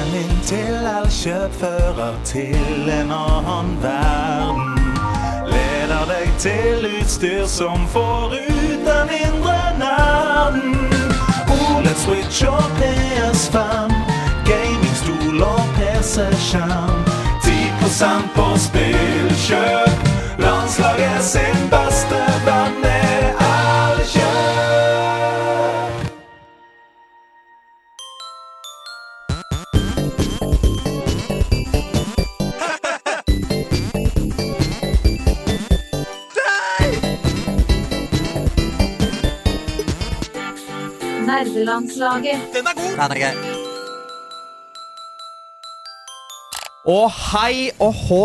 [0.00, 1.56] Veien inn til Elkjøp
[2.24, 4.78] til en annen verden.
[5.50, 10.88] Leder deg til utstyr som får ut den indre nerden.
[11.52, 13.92] OLED Switch og PS5,
[14.48, 17.04] gamingstol og PC-skjerm.
[17.44, 20.06] 10 på spillkjøp.
[20.38, 22.89] Landslaget sin beste venn
[41.60, 42.40] Nerdelandslaget.
[42.54, 43.36] Den er gøy!
[46.88, 48.24] Og hei og hå.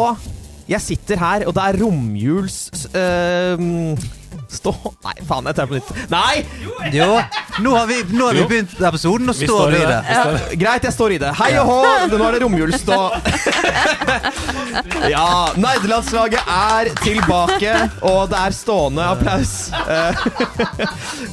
[0.69, 2.59] Jeg sitter her, og det er romjuls...
[2.95, 3.99] Uh,
[4.57, 4.73] stå
[5.05, 5.89] Nei, faen, jeg tar på nytt.
[6.11, 6.45] Nei!
[6.93, 7.09] Jo,
[7.63, 9.99] nå har vi, nå har vi begynt episoden, og Vi står du i det.
[10.09, 10.23] Ja,
[10.65, 11.31] greit, jeg står i det.
[11.39, 11.79] Hei og hå,
[12.15, 12.99] nå er det romjulsstå.
[15.13, 15.27] ja,
[15.59, 17.73] nerdelandslaget er tilbake,
[18.05, 20.25] og det er stående applaus eh,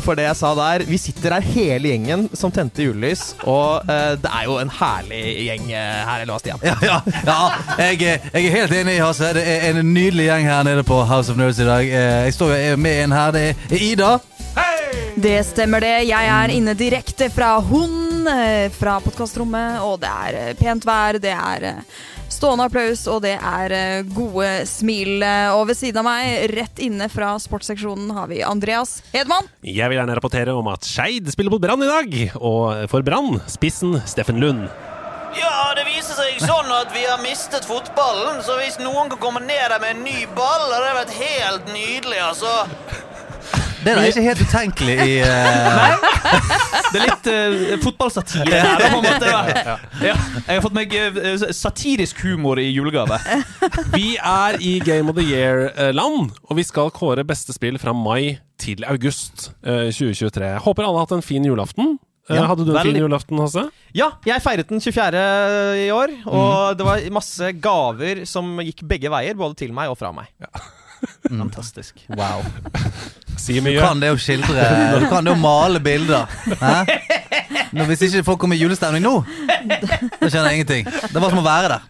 [0.04, 0.84] for det jeg sa der.
[0.88, 5.22] Vi sitter her hele gjengen som tente julelys, og eh, det er jo en herlig
[5.48, 6.62] gjeng eh, her, eller hva, Stian?
[6.66, 7.38] Ja, ja, ja
[7.88, 9.32] jeg, er- jeg er helt enig, Hasse.
[9.36, 11.86] Det er en nydelig gjeng her nede på House of Nerds i dag.
[11.88, 13.32] Eh, Jeg står jo med en her.
[13.36, 14.12] Det er Ida.
[15.14, 16.06] Det stemmer det.
[16.08, 21.18] Jeg er inne direkte fra Hund, eh, fra podkastrommet, og det er eh, pent vær,
[21.20, 21.98] det er eh,
[22.32, 25.20] stående applaus, og det er gode smil.
[25.52, 29.50] Og ved siden av meg, rett inne fra sportsseksjonen, har vi Andreas Hedman.
[29.60, 32.16] Jeg vil gjerne rapportere om at Skeid spiller mot Brann i dag.
[32.40, 34.64] Og for Brann, spissen Steffen Lund.
[35.36, 39.42] Ja, det viser seg sånn at vi har mistet fotballen, så hvis noen kan komme
[39.44, 42.54] ned der med en ny ball, hadde det vært helt nydelig, altså.
[43.82, 45.94] Det er da ikke helt utenkelig i Nei,
[46.92, 48.82] Det er litt uh, fotballsatire her.
[48.82, 49.30] på en måte.
[49.30, 49.76] Ja.
[50.02, 53.18] Ja, jeg har fått meg uh, satirisk humor i julegave.
[53.94, 58.40] Vi er i Game of the Year-land, og vi skal kåre beste spill fra mai
[58.62, 60.50] til august eh, 2023.
[60.54, 61.96] Jeg håper alle har hatt en fin julaften.
[62.30, 62.92] Eh, Ja, Hadde du en veldig.
[62.92, 63.64] fin julaften, Hasse?
[63.98, 65.22] Ja, jeg feiret den 24.
[65.86, 69.98] i år, og det var masse gaver som gikk begge veier, både til meg og
[69.98, 70.30] fra meg.
[71.28, 71.98] Fantastisk.
[72.14, 72.44] Wow.
[73.40, 74.66] Si Du kan det å skildre
[75.02, 76.26] Du kan det å male bilder.
[76.60, 76.76] Hæ?
[77.72, 80.88] Nå, hvis ikke folk kommer i julestemning nå, da skjønner jeg ingenting.
[81.08, 81.86] Det var som å være der.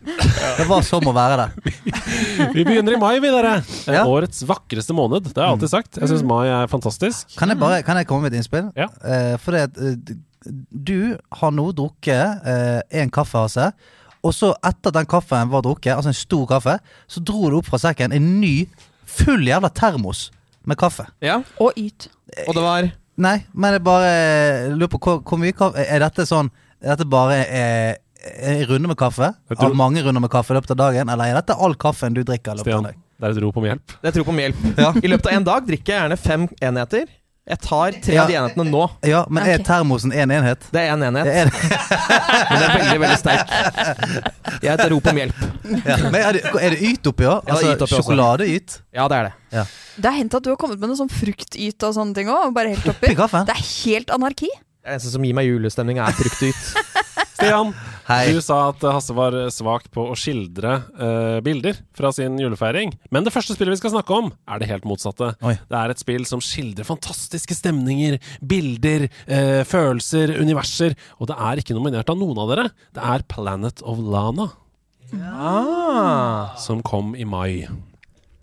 [0.61, 2.53] Det var som å være der.
[2.55, 3.57] Vi begynner i mai, vi, dere.
[3.65, 4.05] Eh, Ja.
[4.07, 5.27] Årets vakreste måned.
[5.27, 5.99] Det har jeg alltid sagt.
[5.99, 7.35] Jeg syns mai er fantastisk.
[7.39, 8.71] Kan jeg bare kan jeg komme med et innspill?
[8.79, 8.87] Ja.
[9.03, 10.15] Eh, for det eh,
[10.71, 12.47] du har nå drukket
[12.99, 13.69] én kaffe, Hasse.
[14.27, 16.77] Og så, etter at den kaffen var drukket, altså en stor kaffe,
[17.11, 18.67] så dro du opp fra sekken en ny,
[19.07, 20.29] full jævla termos
[20.67, 21.07] med kaffe.
[21.25, 22.09] Ja, Og Yt.
[22.49, 22.91] og det var
[23.23, 26.49] Nei, men jeg bare eh, lurer på hvor, hvor mye kaffe Er dette sånn
[26.81, 27.95] Er dette bare eh,
[28.49, 29.29] en runde med kaffe?
[29.53, 31.11] Av mange runder med kaffe i løpet av dagen?
[31.13, 33.43] Eller er dette all kaffen du drikker i løpet av Stian, av det er et
[33.45, 33.93] rop om hjelp.
[34.01, 34.63] Det er et rop om hjelp.
[34.83, 34.93] Ja.
[34.99, 37.05] I løpet av en dag drikker jeg gjerne fem enheter.
[37.47, 38.23] Jeg tar tre Ja.
[38.25, 38.81] av de enhetene nå.
[39.07, 39.67] Ja, men er Ok.
[39.67, 40.67] termosen én enhet?
[40.73, 41.55] Det er én enhet, Er det,
[42.51, 43.55] men den er veldig veldig sterk.
[44.63, 45.43] Jeg heter rop om hjelp.
[45.81, 45.97] Ja.
[46.09, 47.47] men er det, er det yt oppi òg?
[47.47, 48.03] Ja, det er Altså yt oppi også.
[48.03, 48.77] sjokoladeyt?
[48.97, 49.65] Ja, det er det.
[50.03, 52.51] Det er hendt at du har kommet med noe sånn fruktyt og sånne ting òg,
[52.57, 53.11] bare helt oppi.
[53.13, 53.49] Oppi kaffen?
[53.49, 54.51] Det er helt anarki.
[54.83, 56.63] Det eneste som gir meg julestemning, er fruktyt.
[57.43, 57.71] Stian,
[58.07, 58.33] Hei.
[58.35, 62.93] du sa at Hasse var svak på å skildre eh, bilder fra sin julefeiring.
[63.15, 65.33] Men det første spillet vi skal snakke om, er det helt motsatte.
[65.43, 65.55] Oi.
[65.71, 70.95] Det er et spill som skildrer fantastiske stemninger, bilder, eh, følelser, universer.
[71.19, 72.69] Og det er ikke nominert av noen av dere.
[72.95, 74.51] Det er Planet of Lana,
[75.21, 76.55] Ah.
[76.57, 77.69] som kom i mai.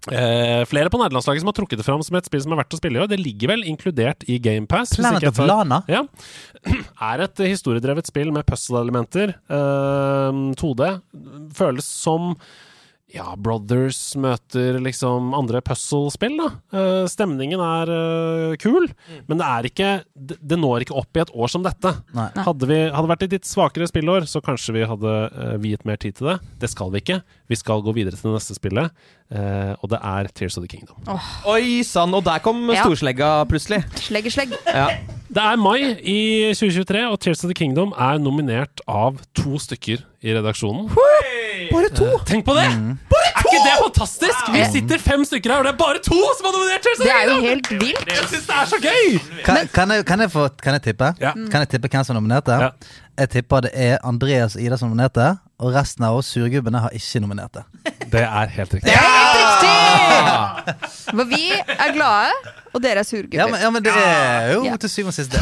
[0.09, 2.78] Eh, flere på nederlandslaget som har trukket det fram som et spill som er verdt
[2.78, 3.09] å spille i år.
[3.12, 4.96] Det ligger vel inkludert i GamePass.
[4.97, 5.81] Planet of Lana?
[5.91, 6.06] Ja.
[7.09, 9.35] Er et historiedrevet spill med puzzle-elementer.
[9.50, 10.90] eh, 2D.
[11.58, 12.34] Føles som
[13.09, 16.50] ja, Brothers møter liksom andre puzzle-spill, da.
[16.74, 18.86] Uh, stemningen er uh, kul,
[19.25, 21.96] men det er ikke det, det når ikke opp i et år som dette.
[22.14, 22.28] Nei.
[22.46, 25.97] Hadde vi hadde vært et litt svakere spillår, så kanskje vi hadde uh, viet mer
[26.02, 26.38] tid til det.
[26.61, 27.22] Det skal vi ikke.
[27.50, 28.91] Vi skal gå videre til det neste spillet,
[29.34, 31.00] eh, og det er Tears of the Kingdom.
[31.50, 32.84] Oi sann, og der kom Ja.
[32.84, 33.79] storslegga plutselig.
[33.97, 34.53] Slegge, slegg.
[34.67, 35.00] Ja.
[35.29, 40.05] Det er mai i 2023, og Tears of the Kingdom er nominert av to stykker
[40.22, 40.91] i redaksjonen.
[41.72, 42.08] Bare to!
[42.29, 42.66] Tenk på det!
[42.70, 44.50] Er ikke det fantastisk?
[44.53, 47.11] Vi sitter fem stykker her, og det er bare to som har nominert Tears Det
[47.14, 48.09] er jo helt vilt.
[48.14, 49.20] Jeg syns det er så gøy!
[49.46, 51.11] Kan, kan, jeg, kan, jeg få, kan jeg tippe?
[51.22, 51.32] Ja.
[51.52, 52.56] Kan jeg tippe hvem som nominerte?
[52.64, 52.72] Ja.
[53.20, 55.26] Jeg tipper det er Andreas og Ida som nominerte,
[55.59, 57.66] og resten av oss surgubbene har ikke nominert det.
[58.14, 58.88] Det er helt riktig.
[58.88, 61.16] Det er helt riktig!
[61.20, 63.40] Men vi er glade, og dere er surgubber.
[63.41, 64.78] Ja, men, ja, men det er jo Ja.
[64.79, 65.41] til syvende og sist det.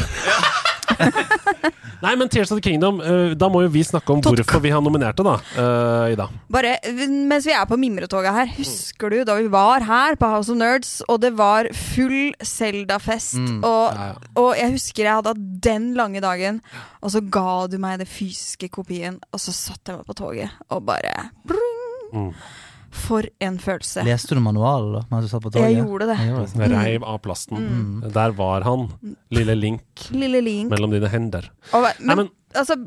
[1.97, 4.69] Nei, men Tears of the Kingdom, eh, da må jo vi snakke om hvorfor vi
[4.69, 5.33] har nominert det, da.
[5.57, 6.27] uh, Ida.
[6.53, 6.75] Bare
[7.09, 10.59] mens vi er på mimretoget her, husker du da vi var her på House of
[10.61, 13.63] Nerds, og det var full Zelda-fest, Mm.
[13.63, 14.13] og, Ja, ja.
[14.39, 16.61] og jeg husker jeg hadde hatt den lange dagen,
[17.01, 20.49] og så ga du meg den fysiske kopien, og så satt jeg meg på toget
[20.69, 21.73] og bare bring.
[22.13, 22.31] Mm.
[22.91, 24.03] For en følelse.
[24.07, 25.71] Leste du manualen da, mens du satt på toget?
[25.73, 26.17] Jeg gjorde det.
[26.21, 26.69] Jeg gjorde det.
[26.73, 27.57] Reiv av plasten.
[27.63, 28.07] Mm.
[28.15, 28.87] Der var han.
[29.33, 30.71] Lille Link Lille Link.
[30.71, 31.49] mellom dine hender.
[31.73, 32.77] Og, Nei, men, men altså,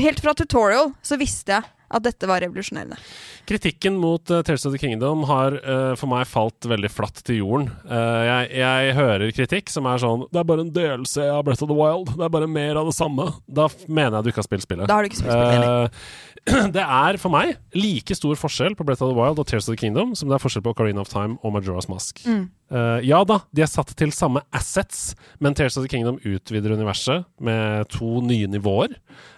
[0.00, 2.98] helt fra tutorial så visste jeg at dette var revolusjonerende.
[3.46, 7.40] kritikken mot uh, Tears of the Kingdom har uh, for meg falt veldig flatt til
[7.42, 7.70] jorden.
[7.86, 11.62] Uh, jeg, jeg hører kritikk som er sånn Det er bare en delelse av Breath
[11.62, 12.10] of the Wild.
[12.16, 13.28] Det er bare mer av det samme.
[13.46, 14.90] Da mener jeg du ikke har spilt spillet.
[14.90, 16.00] Da har du ikke spilt spillet.
[16.46, 19.66] uh, det er for meg like stor forskjell på Breath of the Wild og Tears
[19.66, 22.22] of the Kingdom som det er forskjell på Ocarina of Time og Majora's Mask.
[22.26, 22.48] Mm.
[22.66, 26.72] Eh, ja da, de er satt til samme assets, men Tears of the Kingdom utvider
[26.74, 28.96] universet med to nye nivåer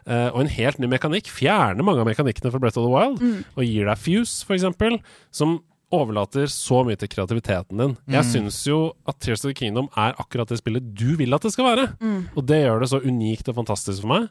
[0.09, 1.29] uh, og en helt ny mekanikk.
[1.29, 3.45] Fjerner mange av mekanikkene fra Breath of the Wild Mm.
[3.57, 4.97] og gir deg Fuse, eksempel,
[5.31, 5.59] som
[5.93, 7.97] overlater så mye til kreativiteten din.
[8.09, 8.31] Jeg Mm.
[8.33, 11.53] syns jo at Tears of the Kingdom er akkurat det spillet du vil at det
[11.53, 11.87] skal være.
[12.01, 12.29] Mm.
[12.37, 14.29] Og det gjør det så unikt og fantastisk for meg.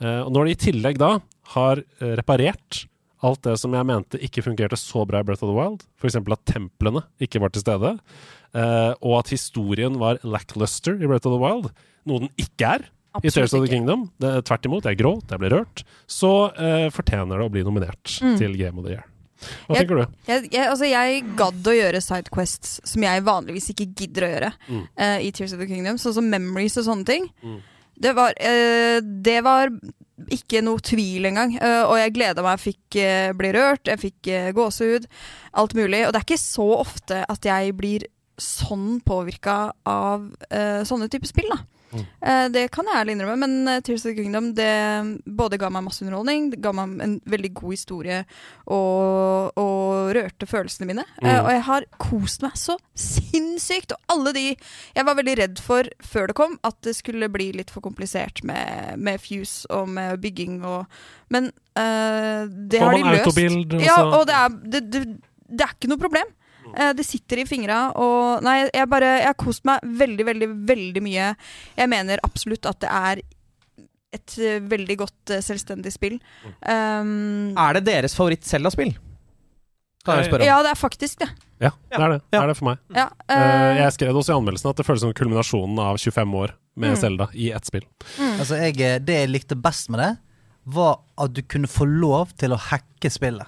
[0.00, 1.18] Uh, og når de i tillegg da
[1.54, 2.86] har reparert
[3.24, 6.14] alt det som jeg mente ikke fungerte så bra i Breath of the Wild, f.eks.
[6.16, 7.98] at templene ikke var til stede,
[8.54, 11.70] eh, og at historien var lackluster i Breath of the Wild,
[12.08, 12.86] noe den ikke er
[13.24, 13.68] i Tears of the.
[13.72, 17.62] Kingdom, det, tvert imot, jeg gråt, jeg ble rørt, så uh, fortjener det å bli
[17.66, 18.36] nominert Mm.
[18.38, 19.04] til Game of the Year.
[19.66, 20.14] Hva Jeg- tenker du?
[20.28, 24.52] Jeg, jeg, altså jeg gadd å gjøre sidequests som jeg vanligvis ikke gidder å gjøre
[24.68, 24.84] Mm.
[24.98, 27.28] uh, i Tears of the Kingdom, sånn som memories og sånne ting.
[27.42, 27.58] Mm.
[28.00, 28.32] Det, var,
[29.02, 29.72] det var
[30.30, 31.56] ikke noe tvil engang,
[31.88, 32.58] og jeg gleda meg.
[32.60, 32.98] Jeg fikk
[33.38, 35.06] bli rørt, jeg fikk eh, gåsehud,
[35.58, 36.04] alt mulig.
[36.06, 38.06] Og det er ikke så ofte at jeg blir
[38.42, 39.58] sånn påvirka
[39.88, 41.64] av uh, sånne typer spill, da.
[41.88, 42.02] Mm.
[42.20, 44.68] Uh, det kan jeg ærlig innrømme, men uh, Tears of the Kingdom det
[45.24, 48.18] både ga meg masse underholdning, det ga meg en veldig god historie
[48.66, 51.06] og, og rørte følelsene mine.
[51.22, 51.30] Mm.
[51.30, 53.94] og jeg har kost meg så sinnssykt!
[53.94, 57.50] Og alle de Jeg var veldig redd for før det kom, at det skulle bli
[57.56, 60.84] litt for komplisert med, med Fuse og med bygging og
[61.32, 63.26] Men det Får har de løst.
[63.26, 63.74] autobild?
[63.78, 64.18] Ja, altså?
[64.18, 65.02] og det er, det, det,
[65.46, 66.32] det er ikke noe problem.
[66.76, 70.48] Eh, det sitter i fingra, og Nei, jeg bare Jeg har kost meg veldig, veldig,
[70.68, 71.32] veldig mye.
[71.78, 73.22] Jeg mener absolutt at det er
[74.12, 76.18] et eh, veldig godt eh, selvstendig spill.
[76.64, 78.94] Um, Er det deres favoritt-Selda-spill?
[80.06, 80.48] Kan jeg spørre om.
[80.48, 81.28] ja, det er faktisk det.
[81.60, 82.20] Ja, det er det.
[82.32, 82.78] Det er det for meg.
[82.94, 86.34] Ja, Eh, eh, jeg skrev også i anmeldelsen at det føles som kulminasjonen av 25
[86.38, 86.96] år med Mm.
[86.96, 87.84] Zelda i ett spill.
[88.16, 88.38] mm.
[88.40, 90.18] Altså, jeg, det jeg likte best med det,
[90.64, 93.46] var at du kunne få lov til å hacke spillet.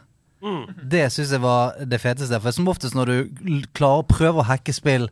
[0.91, 2.41] Det syns jeg var det feteste.
[2.41, 5.09] For som oftest når du klarer å prøve å hacke spill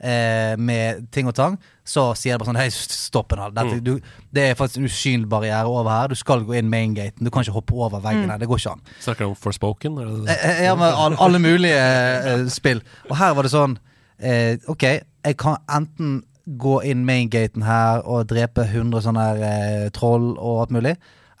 [0.00, 1.56] eh, med ting og tang,
[1.86, 3.56] så sier det bare sånn Hei, stopp en hal.
[3.56, 3.98] Mm.
[4.34, 6.12] Det er faktisk en usynlig barriere over her.
[6.12, 7.24] Du skal gå inn maingaten.
[7.24, 8.40] Du kan ikke hoppe over veggen her.
[8.42, 8.86] Det går ikke an.
[9.00, 10.00] Snakker du om Forspoken?
[10.28, 12.82] Eh, eh, Ja, med all, alle mulige eh, spill.
[13.10, 13.78] Og her var det sånn
[14.18, 14.88] eh, Ok,
[15.26, 20.60] jeg kan enten gå inn maingaten her og drepe 100 sånne her, eh, troll og
[20.66, 20.92] alt mulig.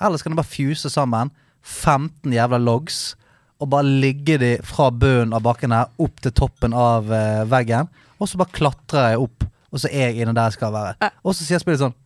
[0.02, 1.30] Eller så kan du bare fuse sammen
[1.66, 3.14] 15 jævla logs
[3.62, 7.88] og bare ligge de fra bunnen av bakken her opp til toppen av eh, veggen.
[8.20, 11.10] Og så bare klatrer jeg opp, og så er jeg inne der jeg skal være.
[11.24, 11.96] Og så sier spillet sånn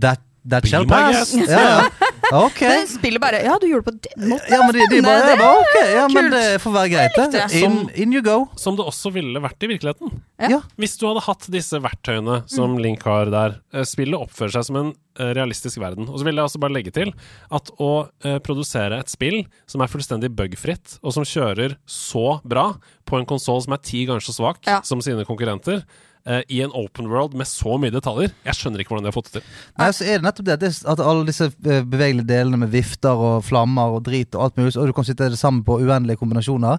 [0.00, 1.32] That, that shall pass.
[1.36, 1.90] Ja, ja.
[2.32, 2.58] Ok.
[2.60, 4.50] Det spillet bare Ja, du gjorde det på den måten.
[4.50, 7.18] Ja, men de, de bare, Det jeg bare Ok, ja, men det får være greit,
[7.32, 7.44] det.
[7.62, 8.36] In, in you go.
[8.58, 10.14] Som det også ville vært i virkeligheten.
[10.42, 10.48] Ja.
[10.56, 10.60] Ja.
[10.80, 13.58] Hvis du hadde hatt disse verktøyene som Link har der.
[13.72, 16.08] eh, Spillet oppfører seg som en eh, realistisk verden.
[16.10, 17.12] Og så vil jeg også bare legge til
[17.50, 17.90] at å
[18.24, 22.72] eh, produsere et spill som er fullstendig bugfritt, og som kjører så bra
[23.06, 24.80] på en konsoll som er ti ganger så svak Ja.
[24.84, 25.84] som sine konkurrenter,
[26.26, 29.16] eh, i en open world med så mye detaljer Jeg skjønner ikke hvordan de har
[29.16, 29.50] fått det til.
[29.78, 32.72] Nei, så er det nettopp det at, det, at alle disse eh, bevegelige delene med
[32.74, 35.80] vifter og flammer og drit og alt mulig, og du kan sitte det sammen på
[35.82, 36.78] uendelige kombinasjoner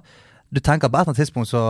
[0.54, 1.68] Du tenker på et eller annet tidspunkt så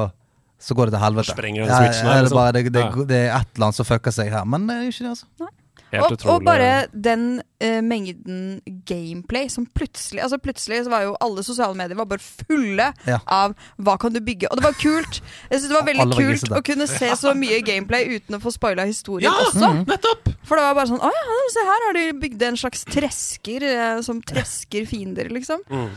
[0.58, 1.34] så går det til helvete.
[1.36, 2.38] Sprenger den Ja, switchen her, ja, det, er liksom.
[2.38, 4.88] bare, det, det, det er et eller annet som fucker seg her, men det er
[4.88, 5.28] jo ikke det, altså.
[5.38, 6.34] Helt Og, utrolig.
[6.34, 7.22] og bare den
[7.64, 12.20] uh, mengden gameplay som plutselig Altså plutselig så var jo alle sosiale medier var bare
[12.20, 13.20] fulle Ja.
[13.26, 14.50] av hva kan du bygge.
[14.52, 15.22] Og det var kult.
[15.50, 18.42] Jeg synes det var veldig var kult å kunne se så mye gameplay uten å
[18.44, 19.72] få spoila historien Ja, også.
[19.88, 20.34] nettopp!
[20.48, 23.64] For det var bare sånn Å ja, se her har de bygd en slags tresker
[23.72, 25.64] uh, som tresker fiender, liksom.
[25.72, 25.90] Mm.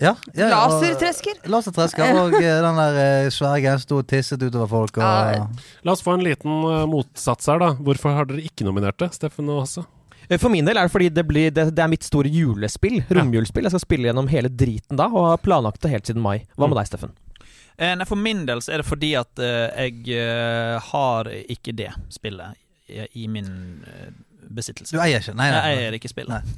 [0.00, 1.36] Ja, ja, Lasertresker.
[1.44, 2.16] og- Lasertresker.
[2.18, 4.96] Og eh, den der eh, svære greia sto og tisset utover folk.
[4.98, 5.46] Og, Ja.
[5.86, 7.68] La oss få en liten eh, motsats her, da.
[7.78, 9.84] Hvorfor har dere ikke nominert det, Steffen og Hasse?
[10.28, 13.04] Eh, For min del er det fordi det, blir, det, det er mitt store julespill.
[13.10, 13.64] Romjulsspill.
[13.68, 16.40] Jeg skal spille gjennom hele driten da, og har planlagt det helt siden mai.
[16.58, 17.14] Hva med deg, Steffen?
[17.78, 21.90] Eh, Nei, For min del så er det fordi at eh, jeg har ikke det
[22.10, 22.54] spillet
[22.88, 24.10] i, i min eh,
[24.50, 24.94] besittelse.
[24.96, 25.34] Du eier ikke?
[25.38, 25.62] Nei, nei.
[25.72, 26.54] Jeg eier ikke spillet.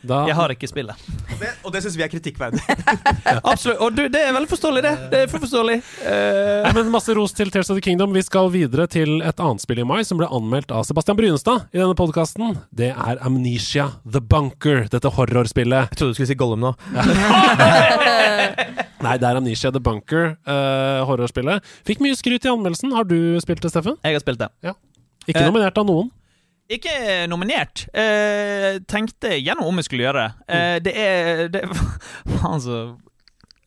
[0.00, 0.96] Da, Jeg har ikke spillet.
[1.60, 2.60] Og det syns vi er kritikkverdig.
[3.52, 3.80] Absolutt.
[3.84, 4.92] Og du, det er veldig forståelig, det.
[5.12, 5.76] Det er for forståelig.
[6.00, 6.62] Uh...
[6.64, 8.14] Nei, men Masse ros til Tears of the Kingdom.
[8.16, 11.68] Vi skal videre til et annet spill i mai som ble anmeldt av Sebastian Brynestad
[11.76, 12.56] i denne podkasten.
[12.72, 15.92] Det er Amnesia The Bunker, dette horrorspillet.
[15.92, 16.72] Jeg trodde du skulle si Gollum nå.
[19.04, 21.64] Nei, det er Amnesia The Bunker, uh, horrorspillet.
[21.88, 22.92] Fikk mye skryt i anmeldelsen.
[22.96, 23.96] Har du spilt det, Steffen?
[24.04, 24.50] jeg har spilt det.
[25.28, 26.08] Ikke Eh, nominert av noen.
[26.70, 26.92] Ikke
[27.30, 27.86] nominert.
[27.94, 30.54] Eh, tenkte gjennom om jeg skulle gjøre det.
[30.54, 31.64] Eh, det er det,
[32.36, 32.80] Faen, så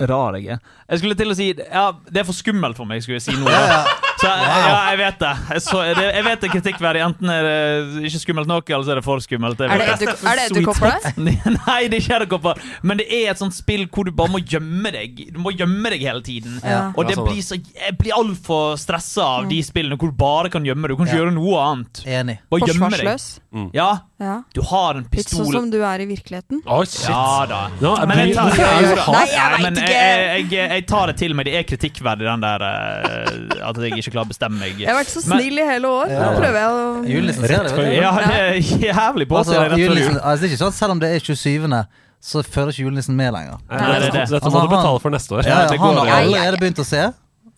[0.08, 0.62] rar jeg er.
[0.90, 3.36] Jeg skulle til å si Ja, det er for skummelt for meg, skulle jeg si
[3.36, 3.50] nå.
[3.52, 3.84] da.
[4.24, 5.32] Så ja, jeg vet det.
[5.52, 7.02] Jeg, så, det, jeg vet det er kritikkverdig.
[7.04, 9.60] Enten er det ikke skummelt nok, eller så er det for skummelt.
[9.60, 11.58] Jeg Er det, er det edderkopper der?
[11.58, 12.62] Nei, det er ikke edderkopper.
[12.88, 15.26] Men det er et sånt spill hvor du bare må gjemme deg.
[15.36, 16.60] Du må gjemme deg hele tiden.
[16.64, 16.86] Ja.
[16.96, 20.52] Og det sånn, blir så Jeg blir altfor stressa av de spillene hvor du bare
[20.54, 20.96] kan gjemme deg.
[20.96, 21.24] Du kan ikke Ja.
[21.26, 22.04] gjøre noe annet.
[22.08, 22.38] Enig.
[22.54, 23.04] Bare gjemme deg.
[23.04, 23.28] Forsvarsløs?
[23.76, 23.90] Ja,
[24.24, 24.36] Ja.
[24.56, 26.62] du har en Litt sånn som du er i virkeligheten?
[26.64, 27.10] Å, shit!
[27.10, 27.62] Ja da.
[27.84, 28.54] No, Men jeg tar?
[28.56, 30.54] Nei, jeg men jeg, ikke!
[30.56, 31.50] jeg, jeg tar det til meg.
[31.50, 34.80] Det er kritikkverdig, den der uh, At jeg ikke klarer å bestemme meg.
[34.80, 36.14] Jeg har vært så Men- snill i hele år.
[36.14, 37.60] Nå prøver jeg å Julenissen det.
[37.82, 37.92] vet.
[37.98, 38.56] Ja, det er
[38.88, 41.84] jævlig på Altså, før altså, det er ikke sånn selv om det er 27.,
[42.24, 43.58] så føler ikke julenissen med lenger.
[43.68, 44.22] Nei, det er dette, det.
[44.32, 45.44] dette Altså, må du betale for neste år.
[45.44, 47.02] Ja, ja, han har allerede begynt å se.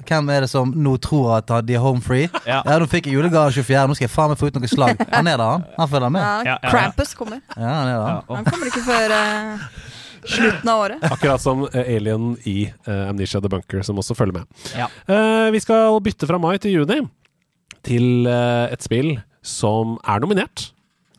[0.05, 2.29] Hvem er det som nå tror at de er home free?
[2.45, 2.61] Ja.
[2.65, 5.01] Ja, nå fikk jeg julegave 24., nå skal jeg faen meg få ut noen slag.
[5.11, 5.65] Han er der, han.
[5.79, 6.47] Han følger med.
[6.49, 6.55] ja.
[6.69, 7.41] Krampus kommer.
[7.55, 8.07] Ja, han er der.
[8.29, 8.39] han.
[8.39, 9.65] Han kommer ikke før uh,
[10.35, 11.05] slutten av året.
[11.09, 12.57] Akkurat som eh, Alien i
[12.87, 14.63] uh, Amnesia The Bunker, som også følger med.
[14.77, 14.89] Ja.
[15.09, 17.01] Eh, vi skal bytte fra mai til juni
[17.85, 19.11] til et spill
[19.45, 20.71] som er nominert.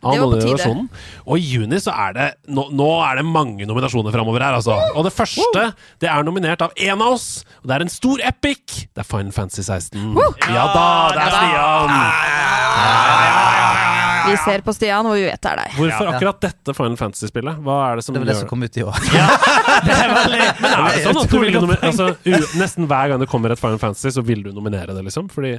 [0.07, 0.47] Av Det var på tide.
[0.47, 0.89] nominasjonen.
[1.27, 4.77] Og i juni så er det Nå, nå er det mange nominasjoner framover her, altså.
[4.95, 5.65] Og det første
[6.03, 7.29] det er nominert av en av oss.
[7.63, 8.87] Og det er en stor epic.
[8.95, 10.15] Det er Final Fantasy 16.
[10.55, 10.87] Ja da,
[11.17, 11.91] det er Stian!
[14.27, 15.75] Vi ser på Stian, og vi vet det er deg.
[15.79, 17.61] Hvorfor akkurat dette Final Fantasy-spillet?
[17.63, 18.99] Hva er det som Det var det som kom ut i år.
[19.07, 23.55] Men er det sånn at du vil nominere altså, u- Nesten hver gang det kommer
[23.55, 25.31] et Final Fantasy, så vil du nominere det, liksom?
[25.33, 25.57] Fordi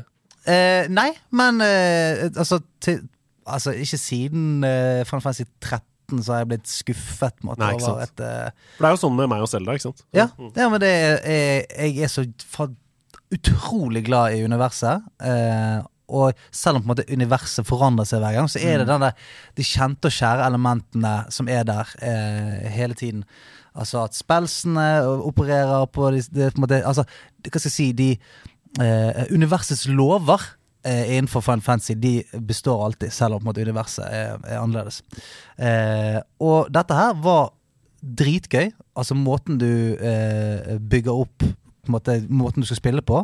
[0.48, 3.02] Eh, nei, men eh, altså, til,
[3.48, 8.06] altså Ikke siden uh, Final Fantasy 13 så har jeg blitt skuffet måte, Nei, over
[8.06, 10.06] et uh, For det er jo sånn med meg og Selda, ikke sant?
[10.16, 12.24] Ja, ja men det er, er, jeg er så
[13.36, 15.04] utrolig glad i universet.
[15.20, 19.16] Uh, og selv om måte universet forandrer seg hver gang, så er det den der,
[19.58, 23.26] de kjente og kjære elementene som er der eh, hele tiden.
[23.78, 27.04] Altså at spelsene opererer på de, de, på måte, altså,
[27.44, 28.10] Hva skal jeg si de,
[28.82, 30.48] eh, Universets lover
[30.86, 35.02] eh, innenfor fan fancy De består alltid, selv om måte, universet er, er annerledes.
[35.58, 37.54] Eh, og dette her var
[38.02, 38.72] dritgøy.
[38.98, 41.48] Altså måten du eh, bygger opp
[41.88, 43.22] måte, Måten du skal spille på,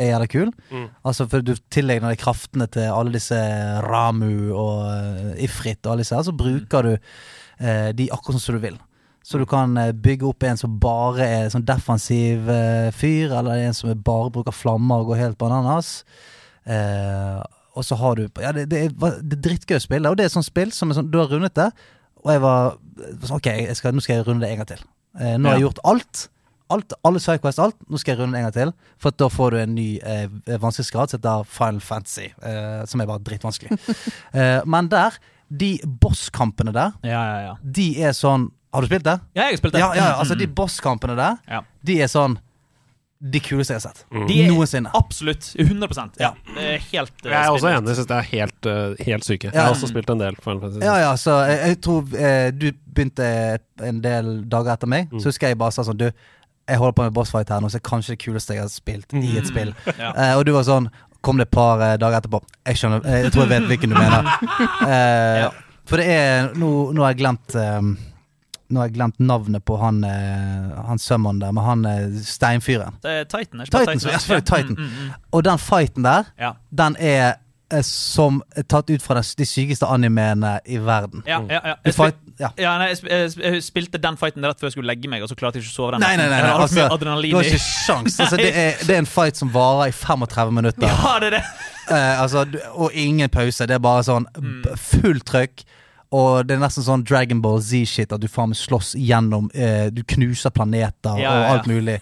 [0.00, 0.52] er jævla kul.
[0.70, 0.86] Mm.
[1.04, 3.38] Altså for Du tillegger deg kraftene til alle disse
[3.84, 8.56] Ramu og uh, Ifrit og alle disse her, så bruker du eh, de akkurat som
[8.56, 8.78] du vil.
[9.22, 13.66] Så du kan eh, bygge opp en som bare er sånn defensiv eh, fyr, eller
[13.66, 16.00] en som bare bruker flammer og går helt bananas.
[16.66, 17.40] Eh,
[17.78, 18.90] og så har du Ja, det, det, er,
[19.22, 21.16] det er drittgøy å spille, og det er et sånt spill som er sånn, du
[21.20, 21.70] har rundet det,
[22.20, 22.74] og jeg var
[23.24, 23.48] sånn Ok,
[23.78, 24.82] skal, nå skal jeg runde det en gang til.
[25.20, 26.26] Eh, nå har jeg gjort alt.
[26.70, 27.74] Alt, alle Sidequest, alt.
[27.90, 28.72] Nå skal jeg runde det en gang til.
[29.02, 30.26] For da får du en ny eh,
[30.60, 32.28] vanskelighetsgrad som heter Final Fantasy.
[32.46, 33.78] Eh, som er bare dritvanskelig.
[34.38, 35.16] eh, men der,
[35.50, 35.72] de
[36.04, 37.54] bosskampene der, Ja, ja, ja.
[37.64, 39.16] de er sånn Har du spilt det?
[39.34, 39.80] Ja, jeg har spilt det.
[39.82, 41.62] Ja, ja, altså de bosskampene der, Ja.
[41.82, 42.36] de er sånn
[43.20, 43.98] De kuleste jeg har sett.
[44.28, 44.88] De er Noensinne.
[44.96, 45.50] Absolutt.
[45.60, 46.30] 100% Ja.
[46.54, 47.88] Det er helt uh, Jeg er også enig.
[47.90, 49.50] Jeg syns det er helt, uh, helt syke.
[49.52, 50.38] Jeg har også spilt en del.
[50.80, 53.26] Ja, ja, så jeg, jeg tror uh, du begynte
[53.84, 55.12] en del dager etter meg.
[55.20, 57.76] Så husker jeg bare sa sånn Du, jeg holder på med bossfight her nå, så
[57.80, 59.74] er kanskje det kuleste jeg har spilt i et spill.
[60.00, 60.14] Ja.
[60.14, 60.88] Eh, og du var sånn
[61.20, 62.38] Kom det et par dager etterpå.
[62.64, 64.30] Jeg skjønner, jeg tror jeg vet hvilken du mener.
[64.88, 65.50] Eh, Ja.
[65.90, 67.56] For det er Nå, nå har jeg glemt
[68.70, 73.00] Nå har jeg glemt navnet på han eh, Han summon der, men han eh, steinfyren.
[73.02, 74.74] Det er Titan, ikke Titan, Titan, ja, Titan.
[74.78, 75.14] Mm, mm, mm.
[75.32, 76.52] Og den fighten der, Ja.
[76.70, 77.32] den er
[77.72, 81.22] eh, som er tatt ut fra de sykeste animeene i verden.
[81.26, 81.74] Ja, ja, ja.
[81.84, 82.78] Jeg, spil ja.
[82.78, 85.36] nei, jeg, sp jeg, spilte den fighten rett før jeg skulle legge meg, og så
[85.38, 86.06] klarte jeg ikke å sove den.
[86.06, 89.02] Nei, nei, nei, nei altså, adrenalin du har ikke sjans altså, det, er, det er
[89.02, 90.86] en fight som varer i 35 minutter.
[90.88, 91.42] Ja, det er det.
[91.90, 93.66] Eh, altså, og ingen pause.
[93.66, 94.62] Det er bare sånn Mm.
[94.78, 95.62] fullt trøkk.
[96.10, 99.92] Og det er nesten sånn Dragon Ball Z-shit, at du faen meg slåss gjennom eh,
[99.94, 102.00] Du knuser planeter Ja, og alt mulig.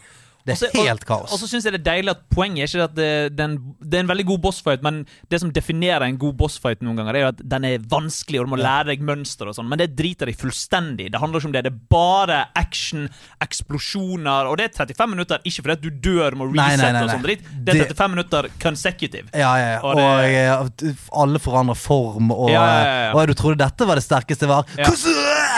[0.48, 1.32] Det Også- er helt kaos.
[1.34, 3.98] Og så syns jeg det er deilig at poenget er ikke at det, den, det
[3.98, 7.20] er en veldig god bossfight, men det som definerer en god bossfight noen ganger, er
[7.26, 9.90] jo at den er vanskelig, og du må lære deg mønster og sånn, men det
[9.98, 11.10] driter de fullstendig.
[11.12, 11.64] Det handler ikke om det.
[11.68, 13.08] Det er bare action,
[13.44, 16.76] eksplosjoner, og det er 35 minutter, ikke fordi at du dør med å Nei, nei,
[16.76, 17.44] resette nei, og sånn dritt.
[17.64, 19.28] Det er Det- 35 minutter consecutive.
[19.34, 19.80] Ja, ja, ja.
[19.82, 23.12] Og Og, det- eh, alle forandrer form, og, Ja, ja, ja.
[23.14, 24.64] og du trodde dette var det sterkeste var.
[24.76, 24.84] Ja.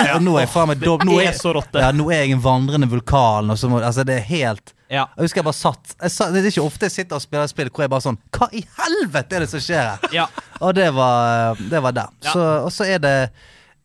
[0.00, 0.14] Ja.
[0.16, 1.32] Og nå er jeg faen meg dobb- er,
[1.72, 1.80] det.
[1.82, 3.50] ja, nå er jeg en vandrende vulkan.
[3.50, 5.04] Og så må, altså, det er helt Ja.
[5.14, 7.50] Jeg husker jeg bare satt jeg sa, Det er ikke ofte jeg sitter og spiller
[7.50, 10.08] spill hvor jeg bare sånn Hva i helvete er det som skjer her?
[10.18, 10.24] Ja.
[10.58, 12.10] Og det var, det var der.
[12.26, 12.32] Ja.
[12.34, 13.14] Så, og så er det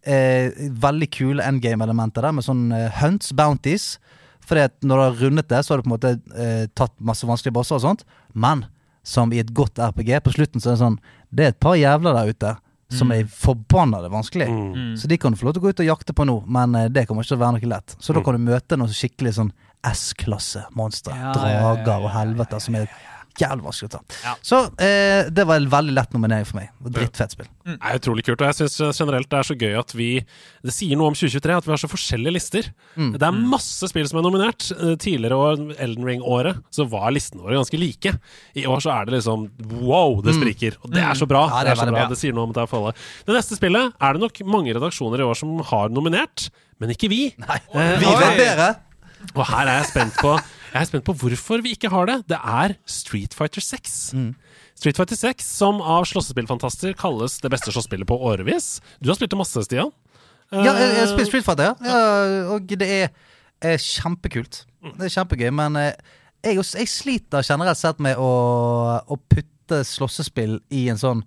[0.04, 3.86] eh, veldig kule endgame-elementer der, med sånn eh, hunts, bounties.
[4.46, 6.94] Fordi at når du har rundet det, så har du på en måte eh, tatt
[7.00, 8.04] masse vanskelige bosser og sånt.
[8.34, 8.66] Men
[9.06, 11.78] som i et godt RPG, på slutten så er det sånn Det er et par
[11.78, 12.56] jævler der ute
[12.96, 14.48] som er forbanna vanskelig.
[14.50, 14.98] Mm.
[14.98, 16.76] Så de kan du få lov til å gå ut og jakte på nå, men
[16.78, 17.96] eh, det kommer ikke til å være noe lett.
[18.00, 19.52] Så da kan du møte noen skikkelig sånn
[19.92, 21.16] S-klasse-monstre.
[21.18, 22.90] Ja, ja, ja, ja, Drager og helvete som er
[23.36, 24.00] jævlig vanskelig å ta.
[24.24, 24.34] Ja.
[24.48, 26.70] Så eh, det var en veldig lett nominering for meg.
[26.96, 27.50] Drittfett spill.
[27.68, 30.08] Det er utrolig kult, og jeg syns generelt det er så gøy at vi
[30.64, 32.70] Det sier noe om 2023 at vi har så forskjellige lister.
[32.96, 33.10] Mm.
[33.20, 34.70] Det er masse spill som er nominert.
[34.78, 38.16] Eh, Tidligere år, Elden Ring-året, så var listene våre ganske like.
[38.56, 39.50] I år så er det liksom
[39.84, 40.80] wow, det spriker.
[40.86, 41.44] Og det er så bra.
[41.50, 41.58] Mm.
[41.58, 42.00] Ja, det det, er er så bra.
[42.00, 42.08] bra.
[42.16, 45.20] det sier noe om det er fallet Det neste spillet er det nok mange redaksjoner
[45.26, 46.48] i år som har nominert,
[46.80, 47.22] men ikke vi.
[47.44, 48.72] Nei, Eh, vi vet bedre!
[49.34, 52.18] Og her er jeg spent på Jeg er spent på hvorfor vi ikke har det.
[52.30, 53.96] Det er Street Fighter 6.
[54.14, 54.32] Mm.
[54.76, 58.82] Street Fighter 6, som av slåssespillfantaster kalles det beste slåsspillet på årevis.
[59.00, 59.94] Du har spilt det masse, Stian.
[60.52, 61.76] Ja, jeg, jeg Eh, spiller Street Fighter, ja.
[61.88, 62.42] ja.
[62.54, 63.10] Og det er,
[63.64, 64.66] er kjempekult.
[65.00, 65.94] Det er kjempegøy, men eh,
[66.44, 68.32] jeg, jeg sliter generelt sett med å,
[69.00, 71.24] å putte slåssespill i en sånn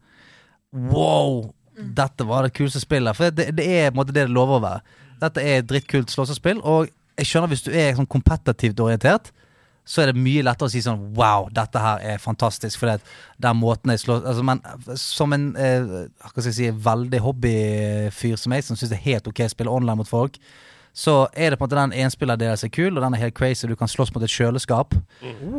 [0.92, 1.54] Wow!
[1.78, 3.16] Dette var det kuleste spillet.
[3.16, 4.96] For det, det er på en måte det det lover å være.
[5.22, 9.32] Dette er et drittkult slåssespill, og jeg skjønner hvis du er sånn kompetitivt orientert,
[9.88, 12.76] så er det mye lettere å si sånn Wow, dette her er fantastisk.
[12.76, 13.00] For
[13.40, 14.60] den måten jeg slår altså, Men
[15.00, 15.86] som en eh,
[16.20, 19.52] hva skal jeg si, veldig hobbyfyr som meg, som syns det er helt ok å
[19.54, 20.36] spille online mot folk,
[20.98, 23.36] så er det på en måte den enspilleren deres er kul, og den er helt
[23.38, 23.68] crazy.
[23.70, 24.96] Du kan slåss mot et kjøleskap.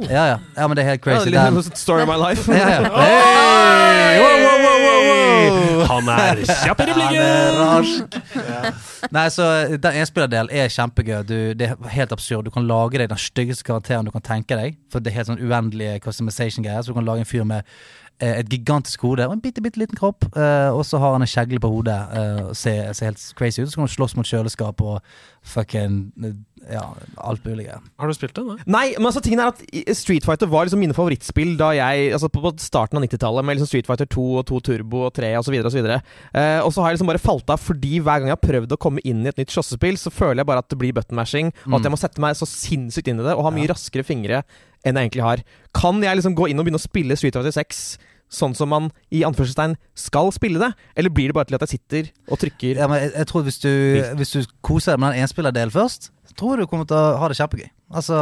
[0.10, 0.38] Ja, ja.
[0.58, 1.31] ja men det er helt crazy.
[1.31, 2.43] Ja, er litt Den, Story of my life.
[2.51, 2.89] ja, ja.
[3.00, 4.19] Hey!
[4.19, 5.86] Wow, wow, wow, wow, wow!
[5.88, 7.60] Han er kjapp i Han er replikken!
[7.62, 9.12] rask.
[9.15, 9.48] Nei, så
[9.79, 11.22] Den enspillerdelen er kjempegøy.
[11.24, 12.50] Du, det er helt absurd.
[12.50, 14.75] Du kan lage deg den styggeste karakteren du kan tenke deg.
[14.92, 16.83] For det er helt sånn uendelige customization-greier.
[16.83, 17.64] Så du kan lage en fyr med
[18.25, 20.25] et gigantisk hode og en bitte, bitte liten kropp.
[20.36, 23.62] Uh, og så har han en kjegle på hodet uh, og ser, ser helt crazy
[23.64, 23.70] ut.
[23.72, 25.00] Så kan han slåss mot kjøleskap og
[25.50, 26.34] fucking eh,
[26.74, 26.82] Ja,
[27.24, 27.70] alt mulig.
[27.72, 28.44] Har du spilt det?
[28.44, 28.58] Da?
[28.68, 29.62] Nei, men altså tingen er at
[29.96, 33.55] Street Fighter var liksom mine favorittspill da jeg Altså på, på starten av 90-tallet, med
[33.55, 35.55] liksom Street Fighter 2 og 2 Turbo og 3 osv.
[35.55, 36.01] Og, så videre.
[36.36, 38.75] eh, og så har jeg liksom bare falt av fordi hver gang jeg har prøvd
[38.75, 41.16] å komme inn i et nytt slåssespill, så føler jeg bare at det blir button
[41.18, 41.86] mashing, og at Mm.
[41.88, 44.44] jeg må sette meg så sinnssykt inn i det og ha mye raskere fingre
[44.85, 45.44] enn jeg egentlig har.
[45.75, 47.83] Kan jeg liksom gå inn og begynne å spille Street Fighter 6
[48.29, 51.79] sånn som man i anførselstegn skal spille det, eller blir det bare til at jeg
[51.79, 53.72] sitter og trykker Ja, men jeg, jeg tror hvis du,
[54.20, 57.29] hvis du koser deg med den enspillerdelen først, tror jeg du kommer til å ha
[57.31, 57.68] det kjempegøy.
[57.89, 58.20] Altså,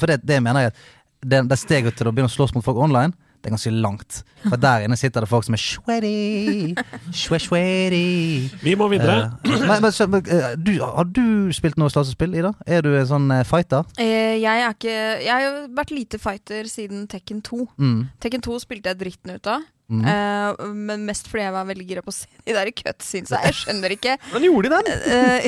[0.00, 0.80] for det, det mener jeg at
[1.22, 4.22] det, det steget til å begynne å slåss mot folk online, det er ganske langt.
[4.44, 6.74] For der inne sitter det folk som er sweaty,
[7.10, 8.48] Shwe sweaty.
[8.62, 9.32] Vi må videre.
[9.42, 12.52] Uh, men, men, eh, du, har du spilt noe slåssespill, Ida?
[12.66, 13.86] Er du en sånn eh, fighter?
[13.98, 17.66] Uh, jeg er ikke Jeg har vært lite fighter siden Tekken 2.
[17.82, 18.00] Mm.
[18.22, 19.66] Tekken 2 spilte jeg dritten ut av.
[19.92, 20.06] Mhm.
[20.08, 23.32] Uh, men mest fordi jeg var veldig gira på å se de der cutscenes.
[23.34, 24.86] Jeg skjønner ikke Hvordan gjorde de den?
[25.12, 25.42] Eh,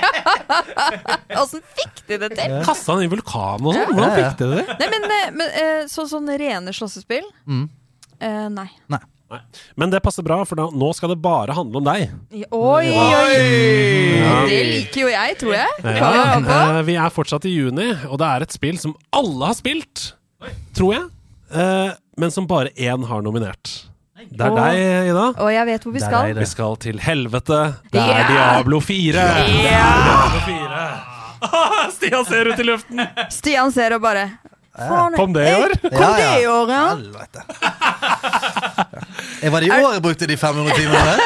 [1.40, 2.56] Åssen fikk de det til?
[2.66, 3.92] Kasta den i vulkanen og sånn?
[3.92, 4.32] Hvordan Ja, ja.
[4.32, 4.64] fikk de det?
[4.80, 7.64] Nei, men, eh, men uh, så, sånn rene slåssespill Mm.
[8.20, 8.66] Uh, Nei.
[8.92, 9.00] Nei.
[9.78, 12.10] Men det passer bra, for da, nå skal det bare handle om deg.
[12.34, 13.36] Oi, oi, oi!
[14.50, 15.68] Det liker jo jeg, tror jeg.
[15.86, 16.08] Ja,
[16.40, 20.08] eh, vi er fortsatt i juni, og det er et spill som alle har spilt,
[20.74, 21.06] tror jeg.
[22.20, 23.70] Men som bare én har nominert.
[24.30, 25.26] Det er deg, Ida.
[25.40, 26.34] Og jeg vet hvor vi skal.
[26.36, 27.60] Vi skal til helvete.
[27.94, 29.24] Det er Diablo 4.
[29.48, 30.82] Diablo 4.
[31.96, 33.00] Stian ser ut i luften.
[33.32, 34.28] Stian ser og bare
[34.76, 35.72] Faen, Kom det i år?
[35.82, 36.84] Kom det i år, ja?
[36.92, 37.42] Helvete.
[39.40, 41.16] Jeg var det i år jeg brukte de 500 timene?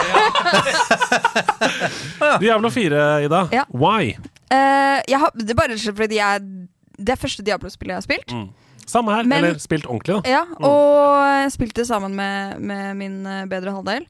[2.43, 3.43] Diablo 4, Ida.
[3.75, 4.15] Why?
[4.55, 6.41] Eh, har, det er bare jeg
[6.97, 8.33] Det er første Diablo-spillet jeg har spilt.
[8.87, 9.25] Samme her.
[9.25, 10.31] Men- eller spilt ordentlig, da.
[10.31, 14.07] Ja, og jeg spilte sammen med, med min eh, bedre halvdel.